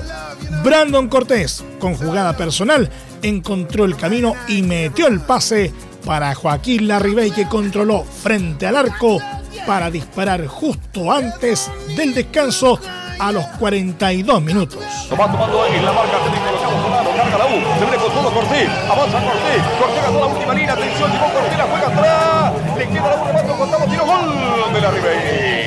Brandon 0.63 1.07
Cortés, 1.07 1.63
con 1.79 1.95
jugada 1.95 2.37
personal, 2.37 2.87
encontró 3.23 3.85
el 3.85 3.97
camino 3.97 4.35
y 4.47 4.61
metió 4.61 5.07
el 5.07 5.21
pase 5.21 5.73
para 6.05 6.35
Joaquín 6.35 6.87
Larribey 6.87 7.31
que 7.31 7.47
controló 7.47 8.03
frente 8.03 8.67
al 8.67 8.75
arco 8.75 9.19
para 9.65 9.89
disparar 9.89 10.45
justo 10.47 11.11
antes 11.11 11.71
del 11.95 12.13
descanso 12.13 12.79
a 13.19 13.31
los 13.31 13.45
42 13.59 14.41
minutos. 14.41 14.79
Va 15.13 15.31
tomando 15.31 15.65
en 15.67 15.85
la 15.85 15.93
marca 15.93 16.17
técnico 16.23 16.45
colocamos 16.47 16.81
Solano, 16.81 17.09
carga 17.11 17.37
la 17.37 17.45
U, 17.45 17.49
se 17.49 17.85
viene 17.85 17.97
con 17.97 18.11
todo 18.13 18.33
Cortés, 18.33 18.69
avanza 18.89 19.21
Cortés, 19.21 19.61
Cortés 19.79 20.03
ganó 20.03 20.19
la 20.19 20.25
última 20.25 20.53
línea, 20.53 20.73
atención, 20.73 21.11
llegó 21.11 21.25
Cortés, 21.31 21.57
la 21.57 21.63
juega 21.65 21.87
atrás, 21.87 22.53
le 22.77 22.87
queda 22.87 23.09
la 23.09 23.21
U, 23.21 23.25
remate, 23.27 23.47
contamos, 23.57 23.89
tiro, 23.89 24.05
gol 24.05 24.73
de 24.73 24.81
la 24.81 24.91
Ribey. 24.91 25.60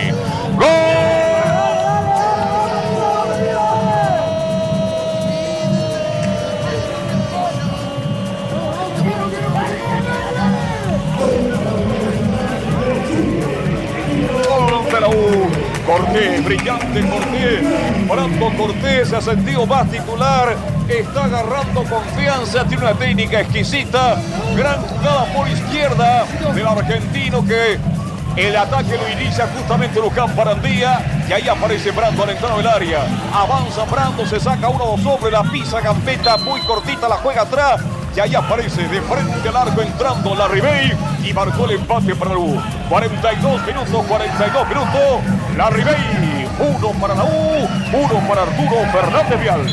Se 19.14 19.30
ha 19.30 19.34
sentido 19.34 19.64
más 19.66 19.88
titular. 19.90 20.56
Está 20.88 21.24
agarrando 21.24 21.84
confianza. 21.84 22.64
Tiene 22.64 22.82
una 22.82 22.94
técnica 22.94 23.40
exquisita. 23.40 24.16
Gran 24.56 24.80
jugada 24.82 25.24
por 25.32 25.48
izquierda 25.48 26.24
del 26.52 26.66
argentino 26.66 27.44
que 27.44 27.78
el 28.36 28.56
ataque 28.56 28.98
lo 28.98 29.08
inicia 29.20 29.46
justamente 29.56 30.00
Lucán 30.00 30.34
Parandía. 30.34 31.24
Y 31.28 31.32
ahí 31.32 31.48
aparece 31.48 31.92
Brando 31.92 32.24
al 32.24 32.30
entrar 32.30 32.56
del 32.56 32.66
área. 32.66 33.06
Avanza 33.32 33.84
Brando, 33.84 34.26
se 34.26 34.40
saca 34.40 34.68
uno 34.68 34.96
sobre 35.00 35.30
la 35.30 35.44
pisa 35.44 35.80
Gambetta. 35.80 36.36
Muy 36.38 36.60
cortita, 36.62 37.08
la 37.08 37.16
juega 37.16 37.42
atrás. 37.42 37.82
Y 38.16 38.20
ahí 38.20 38.34
aparece 38.34 38.86
de 38.88 39.00
frente 39.02 39.48
al 39.48 39.56
arco 39.56 39.80
entrando 39.80 40.34
la 40.34 40.48
Ribey 40.48 40.92
y 41.24 41.32
marcó 41.32 41.64
el 41.64 41.72
empate 41.72 42.14
para 42.14 42.32
la 42.32 42.38
U. 42.38 42.60
42 42.88 43.66
minutos, 43.66 44.04
42 44.06 44.68
minutos. 44.68 45.20
La 45.56 45.70
Ribey, 45.70 46.48
uno 46.60 46.90
para 47.00 47.14
la 47.14 47.24
U, 47.24 47.68
uno 47.94 48.26
para 48.28 48.42
Arturo 48.42 48.76
Fernández 48.92 49.40
Vial. 49.40 49.66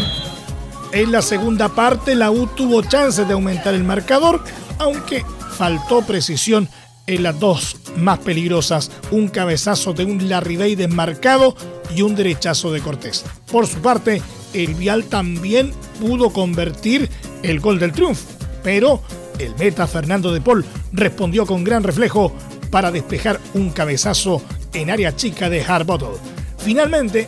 En 0.92 1.12
la 1.12 1.22
segunda 1.22 1.70
parte, 1.70 2.16
la 2.16 2.32
U 2.32 2.48
tuvo 2.48 2.82
chances 2.84 3.28
de 3.28 3.34
aumentar 3.34 3.74
el 3.74 3.84
marcador, 3.84 4.44
aunque 4.78 5.26
faltó 5.58 6.02
precisión 6.02 6.70
en 7.08 7.24
las 7.24 7.40
dos 7.40 7.78
más 7.98 8.20
peligrosas, 8.20 8.92
un 9.10 9.28
cabezazo 9.28 9.94
de 9.94 10.06
un 10.06 10.30
Larribey 10.30 10.76
desmarcado 10.76 11.56
y 11.96 12.04
un 12.04 12.16
derechazo 12.16 12.72
de 12.72 12.82
Cortés. 12.82 13.26
Por 13.52 13.68
su 13.68 13.80
parte, 13.82 14.22
el 14.54 14.76
Vial 14.76 15.06
también 15.06 15.74
pudo 16.00 16.30
convertir 16.32 17.10
el 17.42 17.60
gol 17.60 17.80
del 17.80 17.92
triunfo, 17.92 18.28
pero 18.64 19.02
el 19.40 19.56
meta 19.56 19.88
Fernando 19.88 20.32
de 20.32 20.42
Paul 20.42 20.66
respondió 20.94 21.46
con 21.46 21.64
gran 21.64 21.84
reflejo 21.84 22.34
para 22.70 22.92
despejar 22.92 23.40
un 23.54 23.72
cabezazo 23.72 24.42
en 24.74 24.92
área 24.92 25.16
chica 25.16 25.50
de 25.50 25.64
Harbottle. 25.64 26.20
Finalmente, 26.58 27.28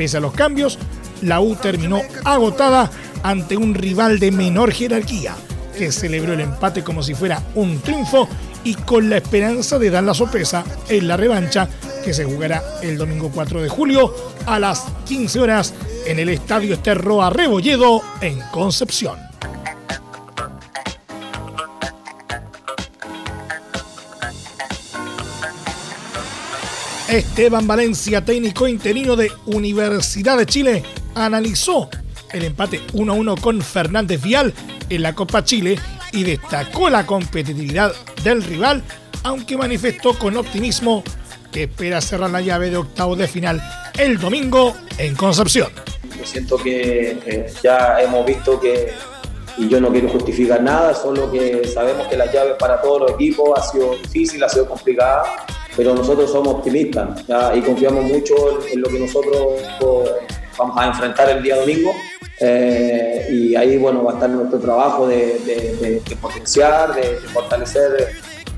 pese 0.00 0.16
a 0.16 0.20
los 0.20 0.32
cambios, 0.32 0.78
la 1.20 1.42
U 1.42 1.56
terminó 1.56 2.00
agotada 2.24 2.90
ante 3.22 3.58
un 3.58 3.74
rival 3.74 4.18
de 4.18 4.30
menor 4.30 4.72
jerarquía, 4.72 5.36
que 5.76 5.92
celebró 5.92 6.32
el 6.32 6.40
empate 6.40 6.82
como 6.82 7.02
si 7.02 7.12
fuera 7.12 7.42
un 7.54 7.80
triunfo 7.80 8.26
y 8.64 8.76
con 8.76 9.10
la 9.10 9.18
esperanza 9.18 9.78
de 9.78 9.90
dar 9.90 10.02
la 10.04 10.14
sorpresa 10.14 10.64
en 10.88 11.06
la 11.06 11.18
revancha 11.18 11.68
que 12.02 12.14
se 12.14 12.24
jugará 12.24 12.62
el 12.80 12.96
domingo 12.96 13.30
4 13.30 13.60
de 13.60 13.68
julio 13.68 14.14
a 14.46 14.58
las 14.58 14.86
15 15.06 15.38
horas 15.38 15.74
en 16.06 16.18
el 16.18 16.30
Estadio 16.30 16.72
Esterroa 16.72 17.28
Rebolledo 17.28 18.00
en 18.22 18.40
Concepción. 18.52 19.29
Esteban 27.10 27.66
Valencia, 27.66 28.24
técnico 28.24 28.68
interino 28.68 29.16
de 29.16 29.32
Universidad 29.46 30.38
de 30.38 30.46
Chile, 30.46 30.84
analizó 31.16 31.90
el 32.32 32.44
empate 32.44 32.80
1-1 32.92 33.40
con 33.40 33.60
Fernández 33.60 34.22
Vial 34.22 34.54
en 34.88 35.02
la 35.02 35.12
Copa 35.12 35.42
Chile 35.42 35.76
y 36.12 36.22
destacó 36.22 36.88
la 36.88 37.04
competitividad 37.04 37.92
del 38.22 38.44
rival, 38.44 38.84
aunque 39.24 39.56
manifestó 39.56 40.16
con 40.16 40.36
optimismo 40.36 41.02
que 41.50 41.64
espera 41.64 42.00
cerrar 42.00 42.30
la 42.30 42.40
llave 42.40 42.70
de 42.70 42.76
octavos 42.76 43.18
de 43.18 43.26
final 43.26 43.60
el 43.98 44.18
domingo 44.18 44.76
en 44.96 45.16
Concepción. 45.16 45.70
Yo 46.16 46.24
siento 46.24 46.56
que 46.58 47.18
eh, 47.26 47.52
ya 47.60 48.00
hemos 48.00 48.24
visto 48.24 48.60
que, 48.60 48.92
y 49.58 49.68
yo 49.68 49.80
no 49.80 49.90
quiero 49.90 50.08
justificar 50.10 50.62
nada, 50.62 50.94
solo 50.94 51.28
que 51.32 51.66
sabemos 51.66 52.06
que 52.06 52.16
la 52.16 52.30
llave 52.32 52.54
para 52.54 52.80
todos 52.80 53.00
los 53.00 53.10
equipos 53.12 53.50
ha 53.58 53.62
sido 53.62 53.96
difícil, 53.96 54.44
ha 54.44 54.48
sido 54.48 54.68
complicada, 54.68 55.24
pero 55.80 55.94
nosotros 55.94 56.30
somos 56.30 56.56
optimistas 56.56 57.24
y 57.54 57.60
confiamos 57.62 58.04
mucho 58.04 58.34
en, 58.70 58.82
lo 58.82 58.90
que 58.90 58.98
nosotros 58.98 59.62
vamos 60.58 60.76
a 60.76 60.88
enfrentar 60.88 61.30
el 61.30 61.42
día 61.42 61.56
domingo. 61.56 61.90
Eh, 62.38 63.26
y 63.30 63.56
ahí 63.56 63.78
bueno, 63.78 64.04
va 64.04 64.10
a 64.10 64.14
estar 64.16 64.28
nuestro 64.28 64.58
trabajo 64.58 65.08
de, 65.08 66.02
potenciar, 66.20 66.94
de, 66.94 67.16
fortalecer 67.32 68.08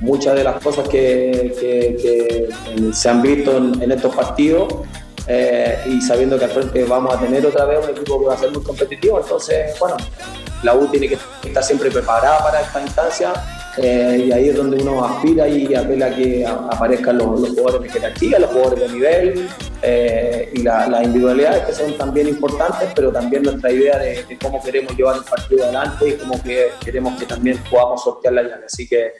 muchas 0.00 0.34
de 0.34 0.42
las 0.42 0.60
cosas 0.60 0.88
que, 0.88 2.48
se 2.92 3.08
han 3.08 3.22
visto 3.22 3.56
en, 3.56 3.92
estos 3.92 4.12
partidos 4.16 4.74
eh, 5.28 5.78
y 5.86 6.00
sabiendo 6.00 6.36
que 6.36 6.46
al 6.46 6.50
frente 6.50 6.82
vamos 6.82 7.14
a 7.14 7.20
tener 7.20 7.46
otra 7.46 7.66
vez 7.66 7.84
un 7.84 7.90
equipo 7.90 8.18
que 8.18 8.26
va 8.26 8.34
a 8.34 8.38
ser 8.38 8.50
muy 8.50 8.64
competitivo. 8.64 9.20
Entonces, 9.20 9.78
bueno, 9.78 9.96
la 10.64 10.74
U 10.74 10.88
tiene 10.88 11.06
que 11.06 11.18
estar 11.44 11.62
siempre 11.62 11.88
preparada 11.88 12.42
para 12.42 12.62
esta 12.62 12.82
instancia 12.82 13.32
eh, 13.78 14.24
y 14.26 14.32
ahí 14.32 14.50
es 14.50 14.56
donde 14.56 14.82
uno 14.82 15.02
aspira 15.02 15.48
y 15.48 15.74
apela 15.74 16.06
a 16.06 16.14
que 16.14 16.44
aparezcan 16.46 17.16
los, 17.16 17.26
jugadores 17.26 17.82
de 17.82 17.88
jerarquía, 17.88 18.38
los 18.38 18.50
jugadores 18.50 18.80
de 18.80 18.88
nivel 18.90 19.48
eh, 19.80 20.50
y 20.52 20.62
las 20.62 21.02
individualidades 21.02 21.64
que 21.64 21.72
son 21.72 21.96
también 21.96 22.28
importantes, 22.28 22.90
pero 22.94 23.10
también 23.10 23.42
nuestra 23.42 23.72
idea 23.72 23.98
de, 23.98 24.38
cómo 24.42 24.62
queremos 24.62 24.94
llevar 24.94 25.16
el 25.16 25.24
partido 25.24 25.64
adelante 25.64 26.08
y 26.08 26.12
cómo 26.12 26.42
que 26.42 26.68
queremos 26.84 27.18
que 27.18 27.24
también 27.24 27.58
podamos 27.70 28.04
sortear 28.04 28.34
la 28.34 28.42
llave. 28.42 28.64
Así 28.66 28.86
que 28.86 29.12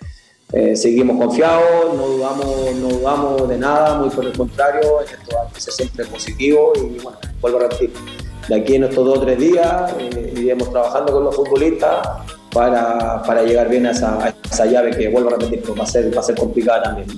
eh, 0.52 0.76
seguimos 0.76 1.16
confiados, 1.16 1.94
no 1.94 2.09
dudamos, 2.09 2.75
no 2.75 2.88
dudamos 2.88 3.49
de 3.49 3.56
nada, 3.56 3.99
muy 3.99 4.11
por 4.11 4.26
el 4.26 4.37
contrario, 4.37 5.00
esto 5.00 5.35
ser 5.56 5.73
siempre 5.73 6.04
positivo 6.04 6.75
y 6.76 7.00
bueno, 7.02 7.18
vuelvo 7.40 7.59
a 7.59 7.62
repetir, 7.62 7.90
de 8.49 8.54
aquí 8.54 8.75
en 8.75 8.85
estos 8.85 9.02
dos 9.02 9.18
o 9.18 9.23
tres 9.23 9.38
días 9.38 9.94
iremos 10.37 10.71
trabajando 10.71 11.11
con 11.11 11.25
los 11.25 11.35
futbolistas 11.35 12.06
para, 12.52 13.23
para 13.23 13.42
llegar 13.42 13.68
bien 13.68 13.87
a 13.87 13.90
esa, 13.90 14.66
llave 14.66 14.90
que, 14.97 15.09
vuelvo 15.09 15.30
a 15.30 15.38
repetir, 15.38 15.62
ser, 15.87 16.16
va 16.16 16.21
a 16.21 16.25
ser 16.25 16.37
complicada 16.37 16.82
también. 16.82 17.09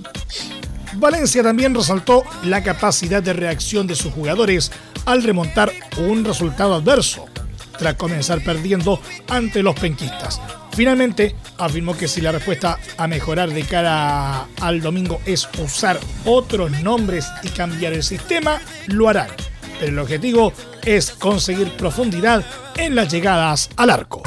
Valencia 0.95 1.43
también 1.43 1.75
resaltó 1.75 2.23
la 2.45 2.63
capacidad 2.63 3.23
de 3.23 3.33
reacción 3.33 3.87
de 3.87 3.97
sus 3.97 4.13
jugadores 4.13 4.71
al 5.07 5.23
remontar 5.23 5.73
un 5.99 6.25
resultado 6.25 6.75
adverso, 6.75 7.27
tras 7.79 7.95
comenzar 7.95 8.43
perdiendo 8.43 9.01
ante 9.29 9.63
los 9.63 9.75
penquistas. 9.75 10.41
Finalmente, 10.73 11.35
afirmó 11.59 11.97
que 11.97 12.09
si 12.09 12.21
la 12.21 12.33
respuesta 12.33 12.79
a 12.97 13.07
mejorar 13.07 13.51
de 13.51 13.63
cara 13.63 14.47
al 14.61 14.81
domingo 14.81 15.21
es 15.25 15.49
usar 15.63 15.99
otros 16.25 16.71
nombres 16.83 17.27
y 17.43 17.49
cambiar 17.49 17.93
el 17.93 18.03
sistema, 18.03 18.61
lo 18.87 19.09
harán. 19.09 19.29
Pero 19.79 19.93
el 19.93 19.99
objetivo 19.99 20.53
es 20.85 21.11
conseguir 21.11 21.71
profundidad 21.77 22.45
en 22.77 22.95
las 22.95 23.13
llegadas 23.13 23.71
al 23.77 23.91
arco. 23.91 24.23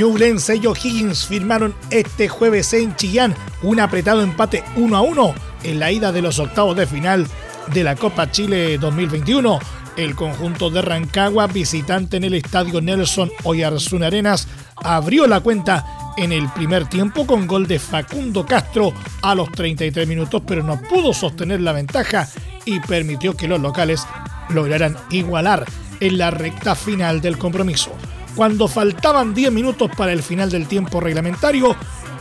Ñublense 0.00 0.56
y 0.56 0.66
O'Higgins 0.66 1.26
firmaron 1.26 1.74
este 1.90 2.26
jueves 2.26 2.72
en 2.72 2.96
Chillán 2.96 3.34
un 3.62 3.80
apretado 3.80 4.22
empate 4.22 4.64
1 4.76 4.96
a 4.96 5.02
1 5.02 5.34
en 5.64 5.78
la 5.78 5.92
ida 5.92 6.10
de 6.10 6.22
los 6.22 6.38
octavos 6.38 6.74
de 6.74 6.86
final 6.86 7.26
de 7.74 7.84
la 7.84 7.96
Copa 7.96 8.30
Chile 8.30 8.78
2021. 8.78 9.58
El 9.98 10.14
conjunto 10.14 10.70
de 10.70 10.80
Rancagua, 10.80 11.48
visitante 11.48 12.16
en 12.16 12.24
el 12.24 12.32
estadio 12.32 12.80
Nelson 12.80 13.30
Oyarzún 13.44 14.02
Arenas, 14.02 14.48
abrió 14.76 15.26
la 15.26 15.40
cuenta 15.40 15.84
en 16.16 16.32
el 16.32 16.48
primer 16.48 16.86
tiempo 16.88 17.26
con 17.26 17.46
gol 17.46 17.66
de 17.66 17.78
Facundo 17.78 18.46
Castro 18.46 18.94
a 19.20 19.34
los 19.34 19.52
33 19.52 20.08
minutos, 20.08 20.42
pero 20.46 20.62
no 20.62 20.80
pudo 20.80 21.12
sostener 21.12 21.60
la 21.60 21.72
ventaja 21.72 22.26
y 22.64 22.80
permitió 22.80 23.36
que 23.36 23.48
los 23.48 23.60
locales 23.60 24.06
lograran 24.48 24.96
igualar 25.10 25.66
en 26.00 26.16
la 26.16 26.30
recta 26.30 26.74
final 26.74 27.20
del 27.20 27.36
compromiso. 27.36 27.92
Cuando 28.34 28.68
faltaban 28.68 29.34
10 29.34 29.52
minutos 29.52 29.90
para 29.96 30.12
el 30.12 30.22
final 30.22 30.50
del 30.50 30.66
tiempo 30.66 31.00
reglamentario, 31.00 31.76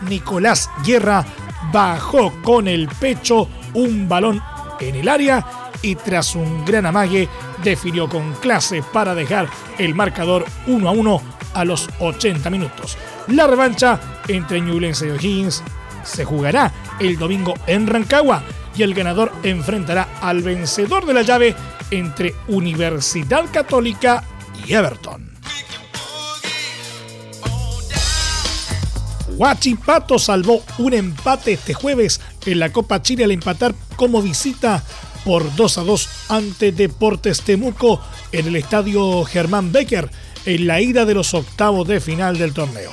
Nicolás 0.09 0.69
Guerra 0.85 1.25
bajó 1.71 2.33
con 2.41 2.67
el 2.67 2.87
pecho 2.87 3.47
un 3.73 4.07
balón 4.09 4.41
en 4.79 4.95
el 4.95 5.07
área 5.07 5.45
y 5.81 5.95
tras 5.95 6.35
un 6.35 6.65
gran 6.65 6.85
amague 6.85 7.29
definió 7.63 8.09
con 8.09 8.33
clase 8.35 8.83
para 8.93 9.15
dejar 9.15 9.49
el 9.77 9.95
marcador 9.95 10.45
1 10.67 10.89
a 10.89 10.91
1 10.91 11.21
a 11.53 11.65
los 11.65 11.89
80 11.99 12.49
minutos. 12.49 12.97
La 13.27 13.47
revancha 13.47 13.99
entre 14.27 14.61
Ñublense 14.61 15.07
y 15.07 15.11
O'Higgins 15.11 15.63
se 16.03 16.25
jugará 16.25 16.71
el 16.99 17.17
domingo 17.17 17.53
en 17.67 17.87
Rancagua 17.87 18.43
y 18.75 18.83
el 18.83 18.93
ganador 18.93 19.31
enfrentará 19.43 20.07
al 20.21 20.41
vencedor 20.41 21.05
de 21.05 21.13
la 21.13 21.21
llave 21.21 21.55
entre 21.91 22.33
Universidad 22.47 23.45
Católica 23.51 24.23
y 24.65 24.73
Everton. 24.73 25.28
Huachipato 29.39 30.19
salvó 30.19 30.61
un 30.79 30.93
empate 30.93 31.53
este 31.53 31.73
jueves 31.73 32.19
en 32.45 32.59
la 32.59 32.73
Copa 32.73 33.01
Chile 33.01 33.23
al 33.23 33.31
empatar 33.31 33.73
como 33.95 34.21
visita 34.21 34.83
por 35.23 35.55
2 35.55 35.77
a 35.77 35.83
2 35.83 36.09
ante 36.27 36.73
Deportes 36.73 37.41
Temuco 37.43 38.01
en 38.33 38.47
el 38.47 38.57
estadio 38.57 39.23
Germán 39.23 39.71
Becker 39.71 40.11
en 40.45 40.67
la 40.67 40.81
ida 40.81 41.05
de 41.05 41.13
los 41.13 41.33
octavos 41.33 41.87
de 41.87 42.01
final 42.01 42.37
del 42.37 42.53
torneo. 42.53 42.91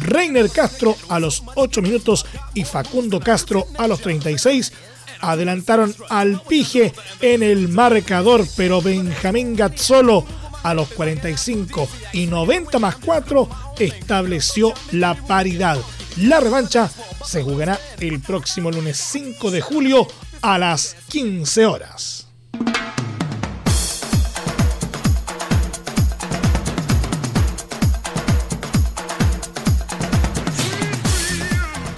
Reiner 0.00 0.48
Castro 0.48 0.96
a 1.10 1.20
los 1.20 1.42
8 1.56 1.82
minutos 1.82 2.24
y 2.54 2.64
Facundo 2.64 3.20
Castro 3.20 3.66
a 3.76 3.86
los 3.86 4.00
36 4.00 4.72
adelantaron 5.20 5.94
al 6.08 6.40
Pige 6.40 6.94
en 7.20 7.42
el 7.42 7.68
marcador, 7.68 8.46
pero 8.56 8.80
Benjamín 8.80 9.54
Gazzolo 9.54 10.24
a 10.62 10.74
los 10.74 10.88
45 10.88 11.88
y 12.12 12.26
90 12.26 12.78
más 12.78 12.96
4 12.96 13.48
estableció 13.78 14.72
la 14.92 15.14
paridad. 15.14 15.78
La 16.18 16.40
revancha 16.40 16.90
se 17.24 17.42
jugará 17.42 17.78
el 18.00 18.20
próximo 18.20 18.70
lunes 18.70 18.96
5 18.98 19.50
de 19.50 19.60
julio 19.60 20.06
a 20.42 20.58
las 20.58 20.96
15 21.08 21.66
horas. 21.66 22.26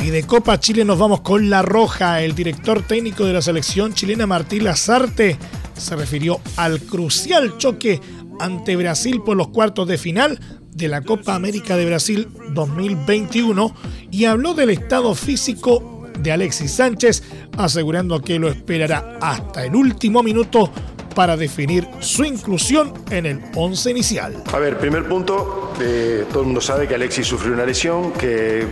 Y 0.00 0.10
de 0.10 0.22
Copa 0.24 0.60
Chile 0.60 0.84
nos 0.84 0.98
vamos 0.98 1.22
con 1.22 1.48
La 1.48 1.62
Roja. 1.62 2.20
El 2.20 2.34
director 2.34 2.82
técnico 2.82 3.24
de 3.24 3.32
la 3.32 3.40
selección 3.40 3.94
chilena 3.94 4.26
Martín 4.26 4.64
Lazarte 4.64 5.38
se 5.76 5.96
refirió 5.96 6.40
al 6.56 6.80
crucial 6.82 7.56
choque 7.58 8.00
ante 8.40 8.76
Brasil 8.76 9.22
por 9.24 9.36
los 9.36 9.48
cuartos 9.48 9.88
de 9.88 9.98
final 9.98 10.38
de 10.72 10.88
la 10.88 11.02
Copa 11.02 11.34
América 11.34 11.76
de 11.76 11.86
Brasil 11.86 12.28
2021 12.50 13.74
y 14.10 14.24
habló 14.24 14.54
del 14.54 14.70
estado 14.70 15.14
físico 15.14 16.08
de 16.18 16.32
Alexis 16.32 16.72
Sánchez, 16.72 17.22
asegurando 17.56 18.20
que 18.20 18.38
lo 18.38 18.48
esperará 18.48 19.18
hasta 19.20 19.64
el 19.64 19.74
último 19.74 20.22
minuto 20.22 20.70
para 21.14 21.36
definir 21.36 21.86
su 22.00 22.24
inclusión 22.24 22.92
en 23.10 23.26
el 23.26 23.40
11 23.54 23.90
inicial. 23.90 24.42
A 24.52 24.58
ver, 24.58 24.78
primer 24.78 25.08
punto, 25.08 25.72
eh, 25.80 26.24
todo 26.28 26.40
el 26.40 26.46
mundo 26.46 26.60
sabe 26.60 26.88
que 26.88 26.94
Alexis 26.94 27.26
sufrió 27.26 27.52
una 27.52 27.64
lesión, 27.64 28.12
que 28.12 28.66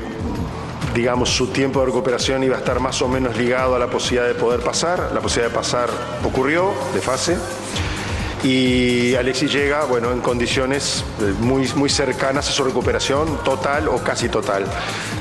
digamos 0.95 1.31
su 1.31 1.49
tiempo 1.49 1.81
de 1.81 1.87
recuperación 1.87 2.43
iba 2.45 2.57
a 2.57 2.59
estar 2.59 2.81
más 2.81 3.01
o 3.01 3.09
menos 3.09 3.37
ligado 3.37 3.77
a 3.77 3.79
la 3.79 3.89
posibilidad 3.89 4.27
de 4.27 4.35
poder 4.35 4.61
pasar, 4.61 5.11
la 5.15 5.21
posibilidad 5.21 5.51
de 5.51 5.57
pasar 5.57 5.89
ocurrió 6.25 6.73
de 6.95 7.01
fase 7.01 7.37
y 8.43 9.15
Alexis 9.15 9.53
llega 9.53 9.85
bueno, 9.85 10.11
en 10.11 10.21
condiciones 10.21 11.05
eh, 11.21 11.33
muy, 11.41 11.69
muy 11.77 11.89
cercanas 11.89 12.49
a 12.49 12.53
su 12.53 12.65
recuperación 12.65 13.39
total 13.45 13.89
o 13.89 13.99
casi 13.99 14.29
total. 14.29 14.65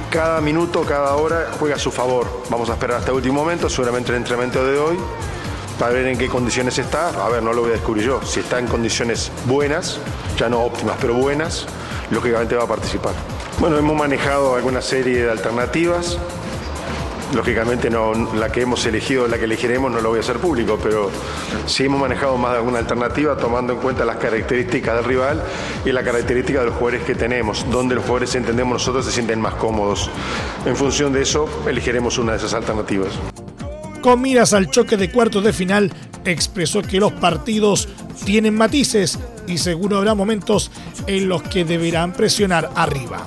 Cada 0.10 0.42
minuto, 0.42 0.82
cada 0.82 1.16
hora 1.16 1.52
juega 1.60 1.76
a 1.76 1.80
su 1.80 1.92
favor. 1.92 2.28
Vamos 2.50 2.70
a 2.70 2.74
esperar 2.74 2.98
hasta 2.98 3.12
el 3.12 3.18
último 3.18 3.36
momento, 3.36 3.70
seguramente 3.70 4.12
el 4.12 4.18
entrenamiento 4.18 4.66
de 4.66 4.78
hoy, 4.78 4.98
para 5.80 5.94
ver 5.94 6.08
en 6.08 6.18
qué 6.18 6.28
condiciones 6.28 6.78
está. 6.80 7.10
A 7.10 7.30
ver, 7.30 7.44
no 7.44 7.54
lo 7.54 7.62
voy 7.62 7.72
a 7.72 7.74
descubrir 7.74 8.06
yo. 8.06 8.22
Si 8.24 8.40
está 8.40 8.60
en 8.60 8.68
condiciones 8.68 9.32
buenas, 9.46 10.00
ya 10.38 10.50
no 10.50 10.62
óptimas, 10.64 10.98
pero 11.00 11.14
buenas, 11.14 11.68
lógicamente 12.10 12.56
va 12.56 12.64
a 12.64 12.68
participar. 12.68 13.14
Bueno, 13.60 13.78
hemos 13.78 13.96
manejado 13.96 14.56
alguna 14.56 14.82
serie 14.82 15.26
de 15.26 15.32
alternativas. 15.32 16.18
Lógicamente 17.34 17.90
no, 17.90 18.14
la 18.36 18.52
que 18.52 18.62
hemos 18.62 18.86
elegido, 18.86 19.28
la 19.28 19.38
que 19.38 19.46
elegiremos 19.46 19.92
no 19.92 20.02
lo 20.02 20.10
voy 20.10 20.18
a 20.18 20.22
hacer 20.22 20.38
público, 20.38 20.78
pero 20.82 21.10
sí 21.66 21.86
hemos 21.86 22.02
manejado 22.02 22.38
más 22.38 22.52
de 22.52 22.58
alguna 22.58 22.80
alternativa 22.80 23.38
tomando 23.38 23.74
en 23.74 23.80
cuenta 23.80 24.04
las 24.04 24.18
características 24.18 24.96
del 24.96 25.06
rival 25.06 25.42
y 25.86 25.92
la 25.92 26.04
característica 26.04 26.60
de 26.60 26.66
los 26.66 26.76
jugadores 26.76 27.04
que 27.04 27.16
tenemos, 27.16 27.66
donde 27.72 27.96
los 27.96 28.04
jugadores 28.04 28.36
entendemos 28.36 28.74
nosotros 28.74 29.06
se 29.06 29.12
sienten 29.12 29.40
más 29.40 29.56
cómodos. 29.56 30.10
En 30.66 30.76
función 30.76 31.14
de 31.14 31.22
eso, 31.22 31.48
elegiremos 31.68 32.18
una 32.18 32.34
de 32.34 32.40
esas 32.40 32.54
alternativas. 32.54 33.12
Con 34.02 34.22
miras 34.22 34.54
al 34.54 34.70
choque 34.70 34.98
de 34.98 35.12
cuartos 35.12 35.44
de 35.44 35.54
final, 35.54 35.94
expresó 36.26 36.82
que 36.82 37.00
los 37.00 37.14
partidos 37.14 37.88
tienen 38.26 38.56
matices 38.56 39.20
y 39.48 39.58
seguro 39.58 39.98
habrá 39.98 40.16
momentos 40.16 40.72
en 41.08 41.30
los 41.30 41.44
que 41.44 41.66
deberán 41.66 42.12
presionar 42.12 42.70
arriba. 42.76 43.26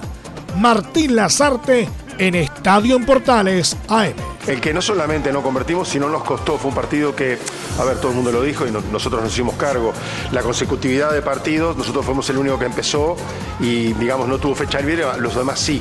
Martín 0.58 1.16
Lazarte 1.16 1.88
en 2.18 2.34
Estadio 2.34 2.96
en 2.96 3.04
Portales 3.04 3.76
AM. 3.88 4.14
El 4.46 4.60
que 4.60 4.74
no 4.74 4.82
solamente 4.82 5.32
no 5.32 5.42
convertimos, 5.42 5.88
sino 5.88 6.08
nos 6.08 6.22
costó, 6.22 6.58
fue 6.58 6.68
un 6.68 6.74
partido 6.74 7.16
que, 7.16 7.38
a 7.78 7.84
ver, 7.84 7.96
todo 7.96 8.10
el 8.10 8.16
mundo 8.16 8.30
lo 8.30 8.42
dijo 8.42 8.66
y 8.66 8.70
nosotros 8.70 9.22
nos 9.22 9.32
hicimos 9.32 9.54
cargo. 9.54 9.92
La 10.32 10.42
consecutividad 10.42 11.12
de 11.12 11.22
partidos, 11.22 11.76
nosotros 11.76 12.04
fuimos 12.04 12.28
el 12.28 12.36
único 12.36 12.58
que 12.58 12.66
empezó 12.66 13.16
y, 13.58 13.94
digamos, 13.94 14.28
no 14.28 14.38
tuvo 14.38 14.54
fecha 14.54 14.80
libre, 14.80 15.04
los 15.18 15.34
demás 15.34 15.58
sí. 15.58 15.80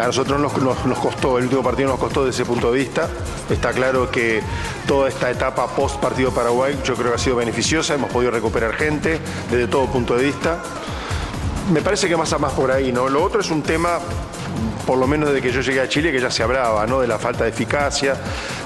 A 0.00 0.06
nosotros 0.06 0.40
nos, 0.40 0.86
nos, 0.86 0.98
costó, 0.98 1.38
el 1.38 1.44
último 1.44 1.62
partido 1.62 1.88
nos 1.88 1.98
costó 1.98 2.24
desde 2.24 2.42
ese 2.42 2.48
punto 2.48 2.70
de 2.70 2.78
vista. 2.78 3.08
Está 3.50 3.72
claro 3.72 4.10
que 4.10 4.42
toda 4.86 5.08
esta 5.08 5.30
etapa 5.30 5.66
post 5.66 5.96
partido 6.00 6.30
Paraguay 6.30 6.78
yo 6.84 6.94
creo 6.94 7.10
que 7.10 7.14
ha 7.16 7.18
sido 7.18 7.36
beneficiosa, 7.36 7.94
hemos 7.94 8.10
podido 8.10 8.30
recuperar 8.30 8.74
gente 8.74 9.18
desde 9.50 9.66
todo 9.66 9.86
punto 9.86 10.16
de 10.16 10.24
vista. 10.24 10.62
Me 11.72 11.80
parece 11.80 12.08
que 12.08 12.16
más 12.16 12.32
a 12.32 12.38
más 12.38 12.52
por 12.52 12.70
ahí, 12.70 12.92
¿no? 12.92 13.08
Lo 13.08 13.24
otro 13.24 13.40
es 13.40 13.50
un 13.50 13.62
tema 13.62 13.98
por 14.86 14.98
lo 14.98 15.06
menos 15.06 15.30
desde 15.30 15.42
que 15.42 15.52
yo 15.52 15.60
llegué 15.60 15.80
a 15.80 15.88
Chile, 15.88 16.12
que 16.12 16.20
ya 16.20 16.30
se 16.30 16.42
hablaba, 16.42 16.86
¿no? 16.86 17.00
De 17.00 17.08
la 17.08 17.18
falta 17.18 17.44
de 17.44 17.50
eficacia, 17.50 18.14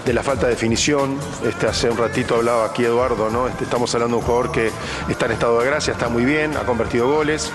de 0.05 0.13
la 0.13 0.23
falta 0.23 0.47
de 0.47 0.53
definición. 0.53 1.19
Este, 1.45 1.67
hace 1.67 1.89
un 1.89 1.97
ratito 1.97 2.37
hablaba 2.37 2.67
aquí 2.67 2.85
Eduardo, 2.85 3.31
¿no? 3.31 3.49
Este, 3.49 3.65
estamos 3.65 3.93
hablando 3.95 4.17
de 4.17 4.21
un 4.21 4.27
jugador 4.27 4.53
que 4.53 4.71
está 5.09 5.27
en 5.27 5.33
estado 5.33 5.59
de 5.61 5.67
gracia, 5.67 5.93
está 5.93 6.09
muy 6.09 6.25
bien, 6.25 6.57
ha 6.57 6.65
convertido 6.65 7.09
goles. 7.11 7.51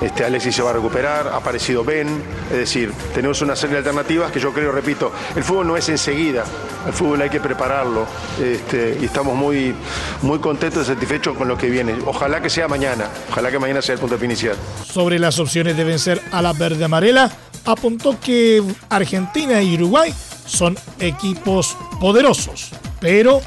Este, 0.00 0.24
Alexis 0.24 0.54
se 0.54 0.62
va 0.62 0.70
a 0.70 0.72
recuperar, 0.74 1.28
ha 1.28 1.36
aparecido 1.36 1.84
Ben, 1.84 2.22
es 2.50 2.58
decir, 2.58 2.92
tenemos 3.14 3.40
una 3.42 3.56
serie 3.56 3.74
de 3.74 3.78
alternativas 3.78 4.30
que 4.30 4.40
yo 4.40 4.52
creo, 4.52 4.72
repito, 4.72 5.12
el 5.34 5.42
fútbol 5.42 5.66
no 5.66 5.76
es 5.76 5.88
enseguida, 5.88 6.44
el 6.86 6.92
fútbol 6.92 7.22
hay 7.22 7.30
que 7.30 7.40
prepararlo 7.40 8.06
este, 8.42 8.98
y 9.00 9.06
estamos 9.06 9.34
muy, 9.34 9.74
muy 10.22 10.38
contentos 10.38 10.86
y 10.86 10.92
satisfechos 10.92 11.36
con 11.36 11.48
lo 11.48 11.56
que 11.56 11.70
viene. 11.70 11.94
Ojalá 12.04 12.40
que 12.42 12.50
sea 12.50 12.68
mañana, 12.68 13.08
ojalá 13.30 13.50
que 13.50 13.58
mañana 13.58 13.80
sea 13.80 13.94
el 13.94 14.00
punto 14.00 14.22
inicial. 14.22 14.56
Sobre 14.84 15.18
las 15.18 15.38
opciones 15.38 15.76
de 15.76 15.84
vencer 15.84 16.20
a 16.30 16.42
la 16.42 16.52
verde 16.52 16.84
amarela, 16.84 17.30
apuntó 17.64 18.18
que 18.20 18.62
Argentina 18.88 19.62
y 19.62 19.74
Uruguay 19.74 20.14
son 20.46 20.76
equipos 21.00 21.76
poderosos, 22.00 22.70
pero 23.00 23.40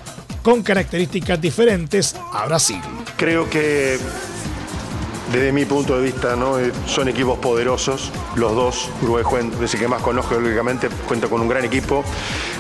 con 0.44 0.64
características 0.64 1.40
diferentes 1.40 2.16
a 2.34 2.46
Brasil. 2.46 2.82
Creo 3.18 3.50
que 3.50 4.00
desde 5.32 5.52
mi 5.52 5.66
punto 5.66 5.98
de 5.98 6.04
vista. 6.04 6.36
Eh, 6.60 6.72
son 6.86 7.08
equipos 7.08 7.38
poderosos, 7.40 8.12
los 8.36 8.54
dos. 8.56 8.90
Uruguay, 9.02 9.24
desde 9.60 9.78
que 9.78 9.88
más 9.88 10.02
conozco, 10.02 10.40
lógicamente, 10.40 10.90
cuenta 11.08 11.28
con 11.28 11.42
un 11.42 11.48
gran 11.48 11.64
equipo, 11.66 12.04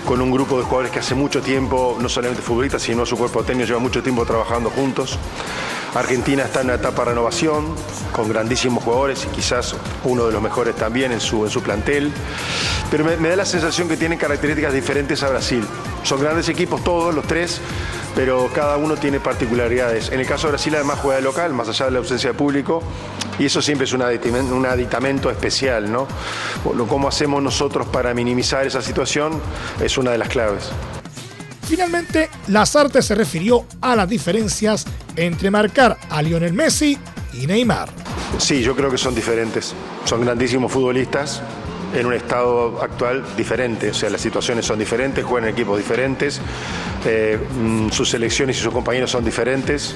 con 0.06 0.22
un 0.22 0.32
grupo 0.32 0.58
de 0.58 0.64
jugadores 0.64 0.92
que 0.92 1.00
hace 1.00 1.16
mucho 1.16 1.42
tiempo, 1.42 1.98
no 2.00 2.10
solamente 2.10 2.42
futbolistas, 2.42 2.82
sino 2.82 3.06
su 3.06 3.18
cuerpo 3.18 3.44
técnico, 3.44 3.68
lleva 3.68 3.80
mucho 3.80 4.04
tiempo 4.04 4.26
trabajando 4.26 4.70
juntos. 4.70 5.18
Argentina 5.96 6.44
está 6.44 6.62
en 6.62 6.68
una 6.68 6.76
etapa 6.76 7.04
de 7.04 7.10
renovación, 7.10 7.66
con 8.12 8.30
grandísimos 8.30 8.84
jugadores 8.84 9.26
y 9.26 9.36
quizás 9.36 9.76
uno 10.04 10.28
de 10.28 10.32
los 10.32 10.42
mejores 10.42 10.76
también 10.76 11.12
en 11.12 11.20
su, 11.20 11.46
en 11.46 11.50
su 11.50 11.62
plantel. 11.64 12.12
Pero 12.92 13.06
me, 13.06 13.30
da 13.30 13.36
la 13.36 13.46
sensación 13.46 13.88
que 13.88 13.98
tienen 13.98 14.20
características 14.20 14.74
diferentes 14.74 15.24
a 15.24 15.30
Brasil. 15.30 15.66
Son 16.04 16.22
grandes 16.22 16.48
equipos 16.50 16.84
todos, 16.84 17.14
los 17.14 17.26
tres, 17.26 17.60
pero 18.16 18.50
cada 18.54 18.78
uno 18.78 18.98
tiene 18.98 19.20
particularidades. 19.20 20.12
En 20.12 20.20
el 20.20 20.28
caso 20.28 20.48
de 20.48 20.54
Brasil 20.54 20.76
además 20.76 21.00
juega 21.00 21.18
de 21.18 21.24
local, 21.24 21.54
más 21.54 21.70
allá 21.70 21.86
de 21.86 21.92
la 21.92 22.00
ausencia 22.00 22.32
de 22.32 22.38
público, 22.38 22.84
y 23.40 23.46
eso 23.46 23.62
siempre 23.62 23.86
es 23.86 23.94
un 23.94 24.02
aditamento, 24.02 24.56
un 24.56 24.66
aditamento 24.66 25.32
especial, 25.32 25.92
¿no? 25.92 26.08
Cómo 26.88 27.08
hacemos 27.08 27.42
nosotros 27.42 27.88
para 27.88 28.14
minimizar 28.14 28.66
esa 28.66 28.82
situación 28.82 29.40
es 29.82 29.98
una 29.98 30.12
de 30.12 30.18
las 30.18 30.30
claves. 30.30 30.72
Finalmente, 31.70 32.32
Lazarte 32.48 33.00
se 33.04 33.14
refirió 33.14 33.64
a 33.80 33.96
las 33.96 34.10
diferencias 34.10 34.88
entre 35.16 35.52
marcar 35.52 36.00
a 36.10 36.20
Lionel 36.24 36.52
Messi 36.52 36.98
y 37.32 37.46
Neymar. 37.46 37.90
Sí, 38.40 38.64
yo 38.64 38.76
creo 38.76 38.90
que 38.90 38.98
son 38.98 39.14
diferentes. 39.14 39.76
Son 40.04 40.22
grandísimos 40.22 40.72
futbolistas, 40.72 41.44
en 41.94 42.08
un 42.08 42.14
estado 42.14 42.82
actual 42.82 43.24
diferente, 43.38 43.92
o 43.92 43.94
sea, 43.94 44.10
las 44.10 44.20
situaciones 44.20 44.66
son 44.66 44.80
diferentes, 44.80 45.24
juegan 45.24 45.48
en 45.48 45.54
equipos 45.54 45.78
diferentes, 45.78 46.42
eh, 47.06 47.38
mm, 47.38 47.90
sus 47.90 48.10
selecciones 48.10 48.58
y 48.58 48.62
sus 48.62 48.74
compañeros 48.74 49.12
son 49.12 49.24
diferentes, 49.24 49.94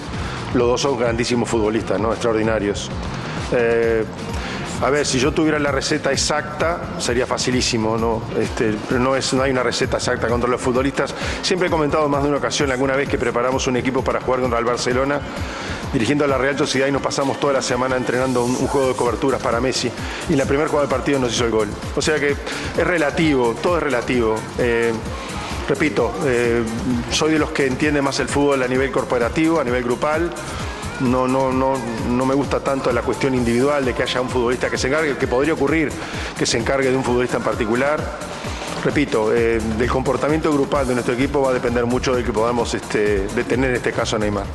los 0.54 0.68
dos 0.68 0.82
son 0.82 1.00
grandísimos 1.00 1.50
futbolistas, 1.50 2.00
¿no? 2.00 2.12
extraordinarios. 2.12 2.92
Eh, 3.52 4.04
a 4.82 4.90
ver, 4.90 5.06
si 5.06 5.20
yo 5.20 5.32
tuviera 5.32 5.60
la 5.60 5.72
receta 5.72 6.12
exacta, 6.12 6.96
sería 7.00 7.26
facilísimo, 7.26 7.98
¿no? 7.98 8.24
Este, 8.38 8.76
no, 8.92 9.16
es, 9.16 9.34
no 9.34 9.44
hay 9.44 9.52
una 9.52 9.64
receta 9.64 9.98
exacta 9.98 10.28
contra 10.28 10.50
los 10.50 10.60
futbolistas. 10.60 11.14
Siempre 11.42 11.68
he 11.68 11.72
comentado 11.72 12.10
más 12.10 12.24
de 12.24 12.30
una 12.30 12.38
ocasión, 12.38 12.72
alguna 12.72 12.96
vez 12.96 13.08
que 13.08 13.18
preparamos 13.18 13.66
un 13.68 13.78
equipo 13.78 14.04
para 14.04 14.20
jugar 14.20 14.42
contra 14.42 14.60
el 14.60 14.66
Barcelona, 14.66 15.22
dirigiendo 15.94 16.26
a 16.26 16.28
la 16.28 16.38
Real 16.38 16.58
Sociedad 16.58 16.88
y 16.88 16.92
nos 16.92 17.02
pasamos 17.02 17.40
toda 17.40 17.54
la 17.54 17.62
semana 17.62 17.96
entrenando 17.96 18.44
un, 18.44 18.56
juego 18.68 18.90
de 18.90 18.96
coberturas 18.96 19.42
para 19.42 19.62
Messi. 19.62 19.90
Y 20.30 20.34
en 20.34 20.40
la 20.40 20.46
primera 20.46 20.68
jugada 20.68 20.88
del 20.88 20.96
partido 20.96 21.20
nos 21.20 21.34
hizo 21.34 21.46
el 21.46 21.52
gol. 21.52 21.70
O 21.96 22.02
sea 22.02 22.20
que 22.20 22.32
es 22.32 22.88
relativo, 22.88 23.56
todo 23.62 23.78
es 23.78 23.84
relativo. 23.84 24.36
Eh, 24.58 24.92
repito, 25.70 26.14
eh, 26.26 26.62
soy 27.12 27.34
de 27.34 27.40
los 27.40 27.52
que 27.52 27.68
entiende 27.68 28.02
más 28.02 28.20
el 28.20 28.28
fútbol 28.28 28.64
a 28.64 28.68
nivel 28.68 28.92
corporativo, 28.92 29.60
a 29.60 29.64
nivel 29.64 29.84
grupal 29.84 30.34
no, 31.04 31.28
no, 31.28 31.52
no, 31.52 31.76
no 32.10 32.26
me 32.26 32.34
gusta 32.34 32.60
tanto 32.62 32.92
la 32.92 33.02
cuestión 33.02 33.36
individual 33.36 33.86
de 33.86 33.94
que 33.94 34.04
haya 34.04 34.22
un 34.22 34.30
futbolista 34.30 34.70
que 34.70 34.78
se 34.78 34.88
encargue, 34.88 35.18
que 35.18 35.28
podría 35.28 35.54
ocurrir 35.54 35.92
que 36.38 36.46
se 36.46 36.58
encargue 36.58 36.90
de 36.90 36.98
un 36.98 37.04
futbolista 37.04 37.38
en 37.38 37.44
particular. 37.44 38.20
Repito, 38.84 39.34
eh, 39.34 39.60
del 39.78 39.90
comportamiento 39.90 40.52
grupal 40.52 40.88
de 40.88 40.94
nuestro 40.94 41.14
equipo 41.14 41.42
va 41.42 41.52
a 41.52 41.54
depender 41.54 41.86
mucho 41.86 42.16
de 42.16 42.24
que 42.24 42.34
podamos 42.34 42.74
este, 42.74 43.28
detener 43.28 43.70
en 43.72 43.76
este 43.78 43.92
caso 43.92 44.16
a 44.16 44.20
Neymar. 44.20 44.46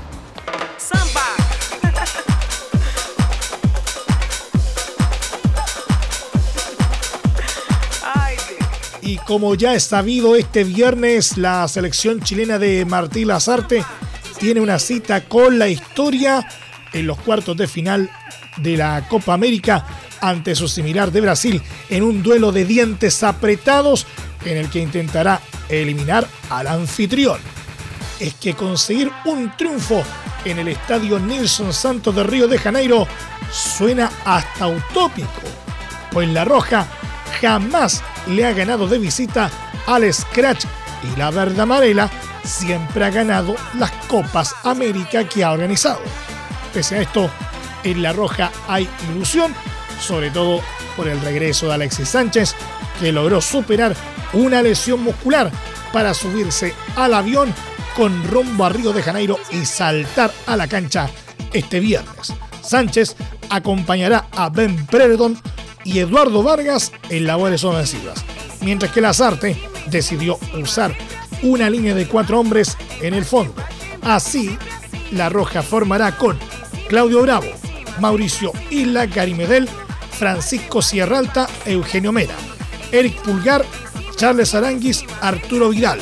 Y 9.00 9.16
como 9.16 9.54
ya 9.54 9.72
es 9.72 9.84
sabido, 9.84 10.37
este 10.37 10.64
viernes 10.64 11.38
la 11.38 11.66
selección 11.66 12.20
chilena 12.20 12.58
de 12.58 12.84
Martín 12.84 13.28
Lazarte 13.28 13.82
tiene 14.38 14.61
una 14.61 14.79
cita 14.79 15.24
con 15.24 15.59
la 15.59 15.68
historia 15.68 16.46
en 16.92 17.07
los 17.07 17.18
cuartos 17.18 17.57
de 17.57 17.66
final 17.66 18.11
de 18.59 18.77
la 18.77 19.07
Copa 19.09 19.35
América 19.35 19.85
ante 20.20 20.55
su 20.55 20.68
similar 20.68 21.12
de 21.12 21.20
Brasil 21.20 21.62
en 21.90 22.03
un 22.03 22.22
duelo 22.22 22.53
de 22.53 22.64
dientes 22.64 23.22
apretados 23.22 24.07
en 24.44 24.57
el 24.57 24.70
que 24.70 24.81
intentará 24.81 25.40
eliminar 25.68 26.27
al 26.51 26.66
anfitrión. 26.66 27.38
Es 28.20 28.35
que 28.35 28.55
conseguir 28.55 29.11
un 29.24 29.57
triunfo 29.57 30.03
en 30.44 30.59
el 30.59 30.68
estadio 30.68 31.18
Nilson 31.18 31.72
Santos 31.72 32.14
de 32.14 32.24
Río 32.24 32.48
de 32.48 32.59
Janeiro 32.59 33.07
suena 33.53 34.11
hasta 34.24 34.66
utópico, 34.66 35.42
pues 36.11 36.29
La 36.29 36.44
Roja 36.44 36.87
jamás 37.40 38.03
le 38.27 38.44
ha 38.44 38.53
ganado 38.53 38.88
de 38.88 38.98
visita 38.98 39.51
al 39.87 40.12
Scratch 40.12 40.64
y 41.03 41.18
la 41.18 41.31
Verde 41.31 41.62
Amarela 41.62 42.11
siempre 42.48 43.04
ha 43.04 43.11
ganado 43.11 43.54
las 43.78 43.90
Copas 44.08 44.54
América 44.64 45.28
que 45.28 45.44
ha 45.44 45.52
organizado. 45.52 46.00
Pese 46.72 46.96
a 46.96 47.02
esto, 47.02 47.30
en 47.84 48.02
La 48.02 48.12
Roja 48.12 48.50
hay 48.66 48.88
ilusión, 49.11 49.54
sobre 50.00 50.30
todo 50.30 50.61
por 50.96 51.08
el 51.08 51.20
regreso 51.20 51.66
de 51.66 51.74
Alexis 51.74 52.08
Sánchez, 52.08 52.54
que 52.98 53.12
logró 53.12 53.40
superar 53.40 53.94
una 54.32 54.62
lesión 54.62 55.02
muscular 55.02 55.50
para 55.92 56.14
subirse 56.14 56.74
al 56.96 57.14
avión 57.14 57.54
con 57.96 58.24
rumbo 58.28 58.64
a 58.64 58.68
Río 58.68 58.92
de 58.92 59.02
Janeiro 59.02 59.38
y 59.50 59.64
saltar 59.64 60.32
a 60.46 60.56
la 60.56 60.66
cancha 60.66 61.08
este 61.52 61.80
viernes. 61.80 62.34
Sánchez 62.62 63.16
acompañará 63.50 64.26
a 64.32 64.50
Ben 64.50 64.87
Predon 64.87 65.40
y 65.84 66.00
Eduardo 66.00 66.42
Vargas 66.42 66.92
en 67.08 67.26
labores 67.26 67.64
ofensivas, 67.64 68.24
mientras 68.61 68.92
que 68.92 69.00
Lazarte 69.00 69.56
decidió 69.87 70.38
usar 70.54 70.94
una 71.42 71.70
línea 71.70 71.94
de 71.94 72.07
cuatro 72.07 72.40
hombres 72.40 72.77
en 73.01 73.14
el 73.14 73.24
fondo. 73.24 73.55
Así, 74.03 74.57
La 75.12 75.29
Roja 75.29 75.62
formará 75.62 76.16
con 76.16 76.38
Claudio 76.88 77.22
Bravo, 77.22 77.46
Mauricio 78.01 78.53
Isla 78.70 79.07
Garimedel, 79.07 79.68
Francisco 80.18 80.83
Sierralta, 80.83 81.48
Eugenio 81.64 82.12
Mera, 82.12 82.35
Eric 82.92 83.20
Pulgar, 83.22 83.64
Charles 84.16 84.55
Aranguis, 84.55 85.05
Arturo 85.20 85.68
Vidal, 85.70 86.01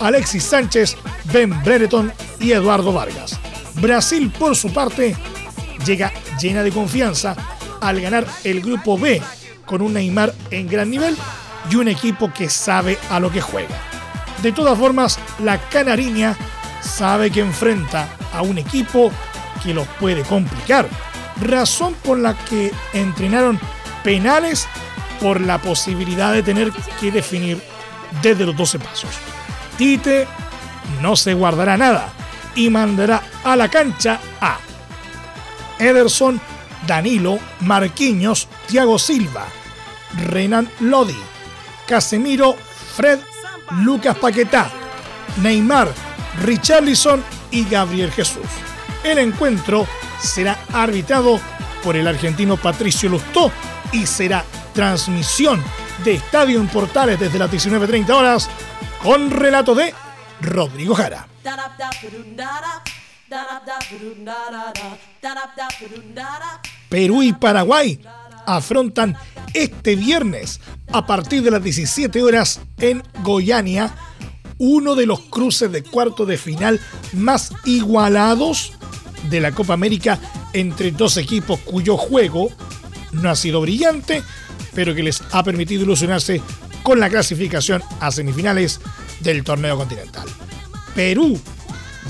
Alexis 0.00 0.44
Sánchez, 0.44 0.96
Ben 1.32 1.62
Brereton 1.62 2.12
y 2.40 2.52
Eduardo 2.52 2.92
Vargas. 2.92 3.38
Brasil, 3.80 4.32
por 4.38 4.56
su 4.56 4.72
parte, 4.72 5.14
llega 5.84 6.12
llena 6.40 6.62
de 6.62 6.70
confianza 6.70 7.36
al 7.80 8.00
ganar 8.00 8.26
el 8.44 8.60
grupo 8.60 8.98
B 8.98 9.20
con 9.66 9.82
un 9.82 9.94
Neymar 9.94 10.34
en 10.50 10.66
gran 10.68 10.90
nivel 10.90 11.16
y 11.70 11.76
un 11.76 11.88
equipo 11.88 12.32
que 12.32 12.48
sabe 12.48 12.98
a 13.10 13.20
lo 13.20 13.30
que 13.30 13.40
juega. 13.40 13.76
De 14.42 14.52
todas 14.52 14.78
formas, 14.78 15.18
la 15.40 15.58
Canariña 15.58 16.36
sabe 16.80 17.30
que 17.30 17.40
enfrenta 17.40 18.08
a 18.32 18.42
un 18.42 18.58
equipo 18.58 19.10
que 19.62 19.74
los 19.74 19.86
puede 20.00 20.22
complicar, 20.22 20.88
razón 21.40 21.94
por 22.04 22.18
la 22.18 22.34
que 22.34 22.72
entrenaron 22.92 23.58
penales 24.04 24.66
por 25.20 25.40
la 25.40 25.58
posibilidad 25.58 26.32
de 26.32 26.42
tener 26.42 26.72
que 27.00 27.10
definir 27.10 27.60
desde 28.22 28.46
los 28.46 28.56
12 28.56 28.78
pasos. 28.78 29.10
Tite 29.76 30.26
no 31.02 31.16
se 31.16 31.34
guardará 31.34 31.76
nada 31.76 32.08
y 32.54 32.70
mandará 32.70 33.22
a 33.44 33.56
la 33.56 33.68
cancha 33.68 34.20
a 34.40 34.58
Ederson, 35.78 36.40
Danilo, 36.86 37.38
Marquinhos, 37.60 38.48
Thiago 38.66 38.98
Silva, 38.98 39.46
Renan 40.26 40.68
Lodi, 40.80 41.18
Casemiro, 41.86 42.56
Fred, 42.96 43.20
Lucas 43.70 44.16
Paquetá, 44.16 44.70
Neymar, 45.42 45.88
Richarlison 46.42 47.22
y 47.50 47.64
Gabriel 47.64 48.10
Jesús. 48.10 48.46
El 49.04 49.18
encuentro 49.18 49.86
será 50.20 50.58
arbitrado 50.72 51.40
por 51.82 51.96
el 51.96 52.06
argentino 52.06 52.56
Patricio 52.56 53.08
Lustó 53.08 53.52
y 53.92 54.06
será 54.06 54.44
transmisión 54.74 55.62
de 56.04 56.14
Estadio 56.14 56.60
en 56.60 56.68
Portales 56.68 57.18
desde 57.18 57.38
las 57.38 57.50
19.30 57.50 58.10
horas 58.10 58.48
con 59.02 59.30
relato 59.30 59.74
de 59.74 59.94
Rodrigo 60.40 60.94
Jara. 60.94 61.26
Perú 66.88 67.22
y 67.22 67.32
Paraguay 67.32 68.00
afrontan 68.56 69.16
este 69.54 69.96
viernes 69.96 70.60
a 70.92 71.06
partir 71.06 71.42
de 71.42 71.50
las 71.50 71.62
17 71.62 72.22
horas 72.22 72.60
en 72.78 73.02
Goiânia 73.22 73.94
uno 74.58 74.94
de 74.94 75.06
los 75.06 75.20
cruces 75.20 75.70
de 75.70 75.82
cuarto 75.82 76.26
de 76.26 76.36
final 76.36 76.80
más 77.12 77.52
igualados 77.64 78.72
de 79.30 79.40
la 79.40 79.52
Copa 79.52 79.74
América 79.74 80.18
entre 80.52 80.90
dos 80.90 81.16
equipos 81.16 81.60
cuyo 81.60 81.96
juego 81.96 82.48
no 83.12 83.30
ha 83.30 83.36
sido 83.36 83.60
brillante, 83.60 84.22
pero 84.74 84.94
que 84.94 85.02
les 85.02 85.22
ha 85.32 85.42
permitido 85.42 85.82
ilusionarse 85.82 86.42
con 86.82 87.00
la 87.00 87.08
clasificación 87.08 87.82
a 88.00 88.10
semifinales 88.10 88.80
del 89.20 89.44
torneo 89.44 89.76
continental. 89.76 90.26
Perú 90.94 91.38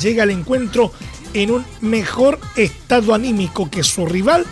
llega 0.00 0.22
al 0.22 0.30
encuentro 0.30 0.92
en 1.34 1.50
un 1.50 1.66
mejor 1.80 2.38
estado 2.56 3.14
anímico 3.14 3.70
que 3.70 3.82
su 3.82 4.06
rival, 4.06 4.46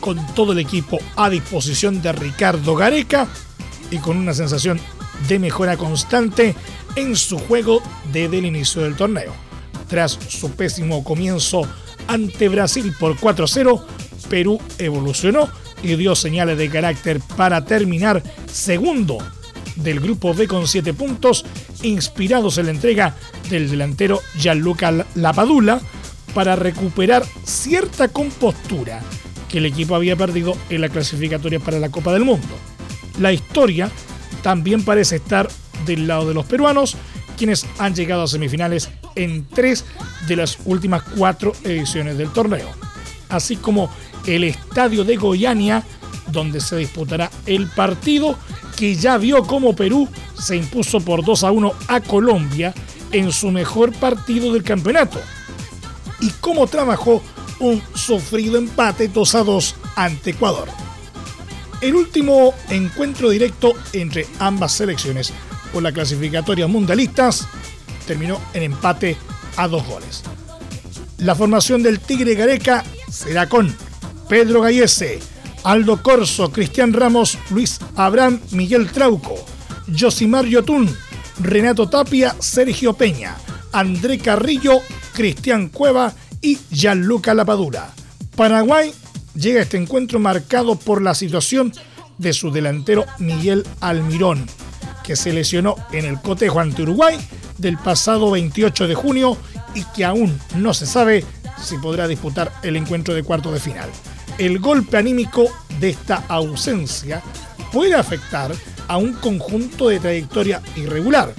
con 0.00 0.24
todo 0.34 0.52
el 0.52 0.58
equipo 0.58 0.98
a 1.16 1.30
disposición 1.30 2.02
de 2.02 2.12
Ricardo 2.12 2.74
Gareca 2.74 3.28
y 3.90 3.98
con 3.98 4.16
una 4.16 4.34
sensación 4.34 4.80
de 5.28 5.38
mejora 5.38 5.76
constante 5.76 6.54
en 6.96 7.16
su 7.16 7.38
juego 7.38 7.82
desde 8.12 8.38
el 8.38 8.46
inicio 8.46 8.82
del 8.82 8.96
torneo. 8.96 9.32
Tras 9.88 10.18
su 10.28 10.52
pésimo 10.52 11.04
comienzo 11.04 11.62
ante 12.06 12.48
Brasil 12.48 12.94
por 12.98 13.16
4-0, 13.16 13.82
Perú 14.28 14.60
evolucionó 14.78 15.48
y 15.82 15.96
dio 15.96 16.14
señales 16.14 16.58
de 16.58 16.68
carácter 16.68 17.20
para 17.36 17.64
terminar 17.64 18.22
segundo 18.50 19.18
del 19.76 20.00
grupo 20.00 20.34
B 20.34 20.46
con 20.46 20.66
7 20.66 20.92
puntos, 20.94 21.44
inspirados 21.82 22.58
en 22.58 22.66
la 22.66 22.72
entrega 22.72 23.16
del 23.48 23.70
delantero 23.70 24.20
Gianluca 24.36 25.06
Lapadula 25.14 25.80
para 26.34 26.54
recuperar 26.54 27.24
cierta 27.44 28.08
compostura 28.08 29.00
que 29.50 29.58
el 29.58 29.66
equipo 29.66 29.94
había 29.94 30.16
perdido 30.16 30.56
en 30.68 30.80
la 30.80 30.88
clasificatoria 30.88 31.60
para 31.60 31.78
la 31.78 31.90
Copa 31.90 32.12
del 32.12 32.24
Mundo. 32.24 32.48
La 33.18 33.32
historia 33.32 33.90
también 34.42 34.84
parece 34.84 35.16
estar 35.16 35.48
del 35.86 36.06
lado 36.06 36.28
de 36.28 36.34
los 36.34 36.46
peruanos, 36.46 36.96
quienes 37.36 37.66
han 37.78 37.94
llegado 37.94 38.22
a 38.22 38.28
semifinales 38.28 38.90
en 39.14 39.46
tres 39.46 39.84
de 40.28 40.36
las 40.36 40.58
últimas 40.64 41.02
cuatro 41.02 41.52
ediciones 41.64 42.16
del 42.16 42.30
torneo, 42.30 42.68
así 43.28 43.56
como 43.56 43.90
el 44.26 44.44
estadio 44.44 45.04
de 45.04 45.16
Goiânia, 45.16 45.82
donde 46.30 46.60
se 46.60 46.76
disputará 46.76 47.30
el 47.46 47.66
partido 47.66 48.38
que 48.76 48.94
ya 48.94 49.18
vio 49.18 49.42
cómo 49.44 49.74
Perú 49.74 50.08
se 50.38 50.56
impuso 50.56 51.00
por 51.00 51.24
2 51.24 51.44
a 51.44 51.50
1 51.50 51.72
a 51.88 52.00
Colombia 52.00 52.72
en 53.12 53.32
su 53.32 53.50
mejor 53.50 53.92
partido 53.92 54.52
del 54.52 54.62
campeonato, 54.62 55.20
y 56.20 56.30
cómo 56.40 56.66
trabajó 56.66 57.22
un 57.60 57.82
sufrido 57.94 58.58
empate 58.58 59.08
2 59.08 59.34
a 59.34 59.44
2 59.44 59.74
ante 59.96 60.30
Ecuador. 60.30 60.68
El 61.80 61.94
último 61.94 62.52
encuentro 62.68 63.30
directo 63.30 63.72
entre 63.92 64.26
ambas 64.38 64.72
selecciones 64.72 65.32
por 65.72 65.82
la 65.82 65.92
clasificatoria 65.92 66.66
mundialistas 66.66 67.46
terminó 68.06 68.40
en 68.52 68.64
empate 68.64 69.16
a 69.56 69.68
dos 69.68 69.86
goles. 69.86 70.22
La 71.18 71.34
formación 71.34 71.82
del 71.82 72.00
Tigre 72.00 72.34
Gareca 72.34 72.84
será 73.10 73.48
con 73.48 73.74
Pedro 74.28 74.62
Gallese, 74.62 75.20
Aldo 75.64 76.02
Corso, 76.02 76.50
Cristian 76.50 76.92
Ramos, 76.92 77.38
Luis 77.50 77.78
Abraham, 77.96 78.40
Miguel 78.52 78.90
Trauco, 78.90 79.44
Josimar 79.98 80.46
Yotún, 80.46 80.88
Renato 81.40 81.88
Tapia, 81.88 82.34
Sergio 82.38 82.94
Peña, 82.94 83.36
André 83.72 84.18
Carrillo, 84.18 84.80
Cristian 85.12 85.68
Cueva 85.68 86.14
y 86.40 86.58
Gianluca 86.70 87.34
Lapadura. 87.34 87.92
Paraguay 88.36 88.92
llega 89.34 89.60
a 89.60 89.62
este 89.62 89.76
encuentro 89.76 90.18
marcado 90.18 90.76
por 90.76 91.02
la 91.02 91.14
situación 91.14 91.72
de 92.18 92.32
su 92.32 92.50
delantero 92.50 93.04
Miguel 93.18 93.66
Almirón, 93.80 94.46
que 95.02 95.16
se 95.16 95.32
lesionó 95.32 95.76
en 95.92 96.04
el 96.04 96.20
cotejo 96.20 96.60
ante 96.60 96.82
Uruguay 96.82 97.18
del 97.58 97.78
pasado 97.78 98.30
28 98.30 98.88
de 98.88 98.94
junio 98.94 99.36
y 99.74 99.84
que 99.94 100.04
aún 100.04 100.38
no 100.56 100.74
se 100.74 100.86
sabe 100.86 101.24
si 101.62 101.78
podrá 101.78 102.08
disputar 102.08 102.52
el 102.62 102.76
encuentro 102.76 103.14
de 103.14 103.22
cuarto 103.22 103.52
de 103.52 103.60
final. 103.60 103.90
El 104.38 104.58
golpe 104.58 104.96
anímico 104.96 105.48
de 105.78 105.90
esta 105.90 106.24
ausencia 106.28 107.22
puede 107.72 107.94
afectar 107.94 108.52
a 108.88 108.96
un 108.96 109.12
conjunto 109.12 109.88
de 109.88 110.00
trayectoria 110.00 110.62
irregular, 110.76 111.34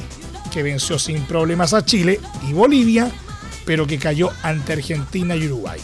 que 0.52 0.64
venció 0.64 1.00
sin 1.00 1.24
problemas 1.24 1.74
a 1.74 1.84
Chile 1.86 2.20
y 2.48 2.54
Bolivia, 2.54 3.12
pero 3.66 3.88
que 3.88 4.00
cayó 4.00 4.30
ante 4.44 4.74
Argentina 4.74 5.36
y 5.36 5.48
Uruguay. 5.48 5.80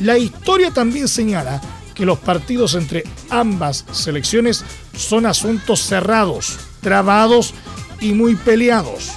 La 0.00 0.18
historia 0.18 0.70
también 0.70 1.08
señala 1.08 1.60
que 1.94 2.06
los 2.06 2.18
partidos 2.18 2.74
entre 2.74 3.04
ambas 3.30 3.84
selecciones 3.92 4.64
son 4.96 5.26
asuntos 5.26 5.80
cerrados, 5.80 6.58
trabados 6.80 7.54
y 8.00 8.12
muy 8.12 8.34
peleados, 8.34 9.10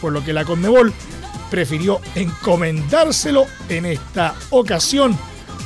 por 0.00 0.12
lo 0.12 0.24
que 0.24 0.32
la 0.32 0.44
Conmebol 0.44 0.92
prefirió 1.50 2.00
encomendárselo 2.14 3.46
en 3.68 3.86
esta 3.86 4.34
ocasión 4.50 5.16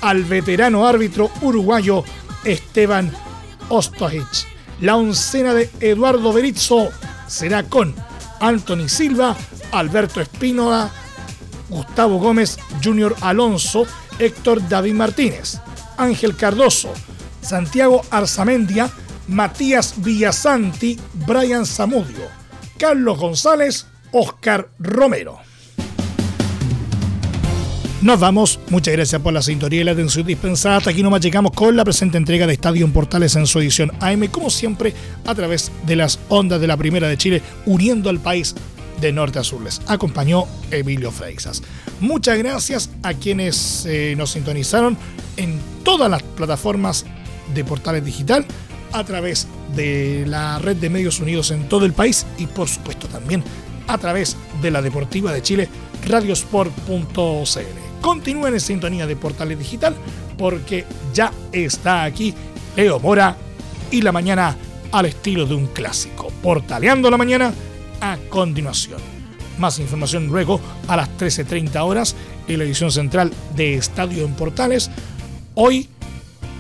al 0.03 0.25
veterano 0.25 0.87
árbitro 0.87 1.31
uruguayo 1.41 2.05
Esteban 2.45 3.13
Ostojic. 3.69 4.47
La 4.81 4.97
oncena 4.97 5.55
de 5.55 5.71
Eduardo 5.81 6.33
Berizzo 6.33 6.91
será 7.27 7.63
con 7.63 7.95
Anthony 8.41 8.89
Silva, 8.89 9.37
Alberto 9.71 10.21
Espínola, 10.21 10.91
Gustavo 11.73 12.19
Gómez, 12.19 12.59
Junior 12.85 13.17
Alonso, 13.21 13.87
Héctor 14.19 14.69
David 14.69 14.95
Martínez, 14.95 15.59
Ángel 15.97 16.37
Cardoso, 16.37 16.93
Santiago 17.41 18.03
Arzamendia, 18.11 18.91
Matías 19.29 19.95
Villasanti, 19.97 20.99
Brian 21.27 21.67
Zamudio, 21.67 22.29
Carlos 22.79 23.19
González, 23.19 23.87
Oscar 24.13 24.69
Romero. 24.79 25.41
Nos 28.03 28.19
vamos. 28.19 28.59
Muchas 28.69 28.95
gracias 28.95 29.23
por 29.23 29.33
la 29.33 29.43
sintonía 29.43 29.81
y 29.81 29.85
la 29.85 29.93
atención 29.93 30.27
dispensada. 30.27 30.79
Hasta 30.79 30.91
aquí 30.91 31.05
nomás 31.05 31.21
llegamos 31.21 31.53
con 31.53 31.77
la 31.77 31.85
presente 31.85 32.19
entrega 32.19 32.49
de 32.49 32.55
Estadio 32.55 32.85
en 32.85 32.93
Portales 32.93 33.37
en 33.37 33.47
su 33.47 33.61
edición 33.61 33.93
AM, 34.01 34.27
como 34.27 34.51
siempre, 34.51 34.93
a 35.25 35.33
través 35.37 35.71
de 35.87 35.95
las 35.95 36.19
ondas 36.29 36.61
de 36.61 36.67
la 36.67 36.77
Primera 36.77 37.07
de 37.07 37.17
Chile, 37.17 37.43
uniendo 37.65 38.11
al 38.11 38.19
país 38.19 38.57
de 39.03 39.13
norte 39.13 39.39
a 39.39 39.45
sur. 39.45 39.61
Les 39.61 39.83
acompañó 39.87 40.47
Emilio 40.71 41.11
Freixas. 41.11 41.63
Muchas 42.01 42.39
gracias 42.39 42.89
a 43.03 43.13
quienes 43.13 43.85
eh, 43.85 44.15
nos 44.17 44.31
sintonizaron 44.31 44.97
en 45.37 45.61
todas 45.85 46.11
las 46.11 46.23
plataformas 46.23 47.05
de 47.53 47.65
Portales 47.65 48.05
Digital 48.05 48.47
a 48.93 49.05
través 49.05 49.49
de 49.75 50.25
la 50.27 50.59
red 50.59 50.77
de 50.77 50.89
medios 50.89 51.21
unidos 51.21 51.51
en 51.51 51.69
todo 51.69 51.85
el 51.85 51.93
país 51.93 52.27
y 52.39 52.47
por 52.47 52.69
supuesto 52.69 53.09
también 53.09 53.43
a 53.89 53.99
través 53.99 54.37
de 54.63 54.71
la 54.71 54.81
Deportiva 54.81 55.33
de 55.33 55.43
Chile, 55.43 55.69
radiosport.cl. 56.07 57.61
Continúen 58.01 58.55
en 58.55 58.61
sintonía 58.61 59.07
de 59.07 59.17
Portales 59.17 59.59
Digital 59.59 59.95
porque 60.39 60.85
ya 61.13 61.33
está 61.51 62.05
aquí 62.05 62.35
Leo 62.77 63.01
Mora 63.01 63.37
y 63.91 64.03
la 64.03 64.13
mañana 64.13 64.57
al 64.93 65.07
estilo 65.07 65.47
de 65.47 65.55
un 65.55 65.67
clásico. 65.67 66.31
Portaleando 66.43 67.11
la 67.11 67.17
mañana 67.17 67.53
a 68.03 68.19
continuación. 68.29 69.01
Más 69.59 69.79
información 69.79 70.27
luego 70.27 70.61
a 70.89 70.97
las 70.97 71.09
13.30 71.17 71.81
horas 71.83 72.17
en 72.49 72.59
la 72.59 72.65
edición 72.65 72.91
central 72.91 73.33
de 73.57 73.75
Estadio 73.75 74.25
en 74.25 74.35
Portales. 74.35 74.91
Hoy 75.55 75.89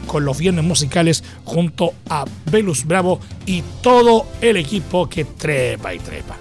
con 0.07 0.24
los 0.24 0.38
viernes 0.38 0.64
musicales 0.64 1.24
junto 1.44 1.94
a 2.09 2.24
Velus 2.50 2.85
Bravo 2.85 3.20
y 3.44 3.62
todo 3.83 4.26
el 4.40 4.57
equipo 4.57 5.09
que 5.09 5.24
trepa 5.24 5.94
y 5.94 5.98
trepa. 5.98 6.37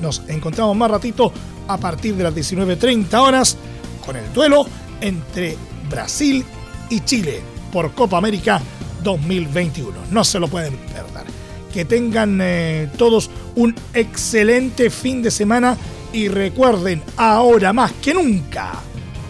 Nos 0.00 0.22
encontramos 0.28 0.76
más 0.76 0.90
ratito 0.90 1.32
a 1.66 1.76
partir 1.76 2.14
de 2.16 2.24
las 2.24 2.34
19.30 2.34 3.14
horas 3.14 3.56
con 4.04 4.16
el 4.16 4.32
duelo 4.32 4.66
entre 5.00 5.56
Brasil 5.90 6.44
y 6.90 7.00
Chile 7.00 7.40
por 7.72 7.92
Copa 7.92 8.18
América 8.18 8.60
2021. 9.02 9.92
No 10.10 10.24
se 10.24 10.38
lo 10.38 10.48
pueden 10.48 10.76
perder. 10.76 11.24
Que 11.72 11.84
tengan 11.84 12.38
eh, 12.40 12.88
todos 12.96 13.30
un 13.56 13.74
excelente 13.92 14.90
fin 14.90 15.22
de 15.22 15.30
semana 15.30 15.76
y 16.12 16.28
recuerden 16.28 17.02
ahora 17.16 17.72
más 17.72 17.92
que 17.92 18.14
nunca, 18.14 18.72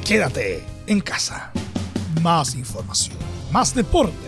quédate 0.05 0.65
en 0.87 1.01
casa. 1.01 1.51
Más 2.23 2.55
información, 2.55 3.17
más 3.53 3.75
deporte. 3.75 4.28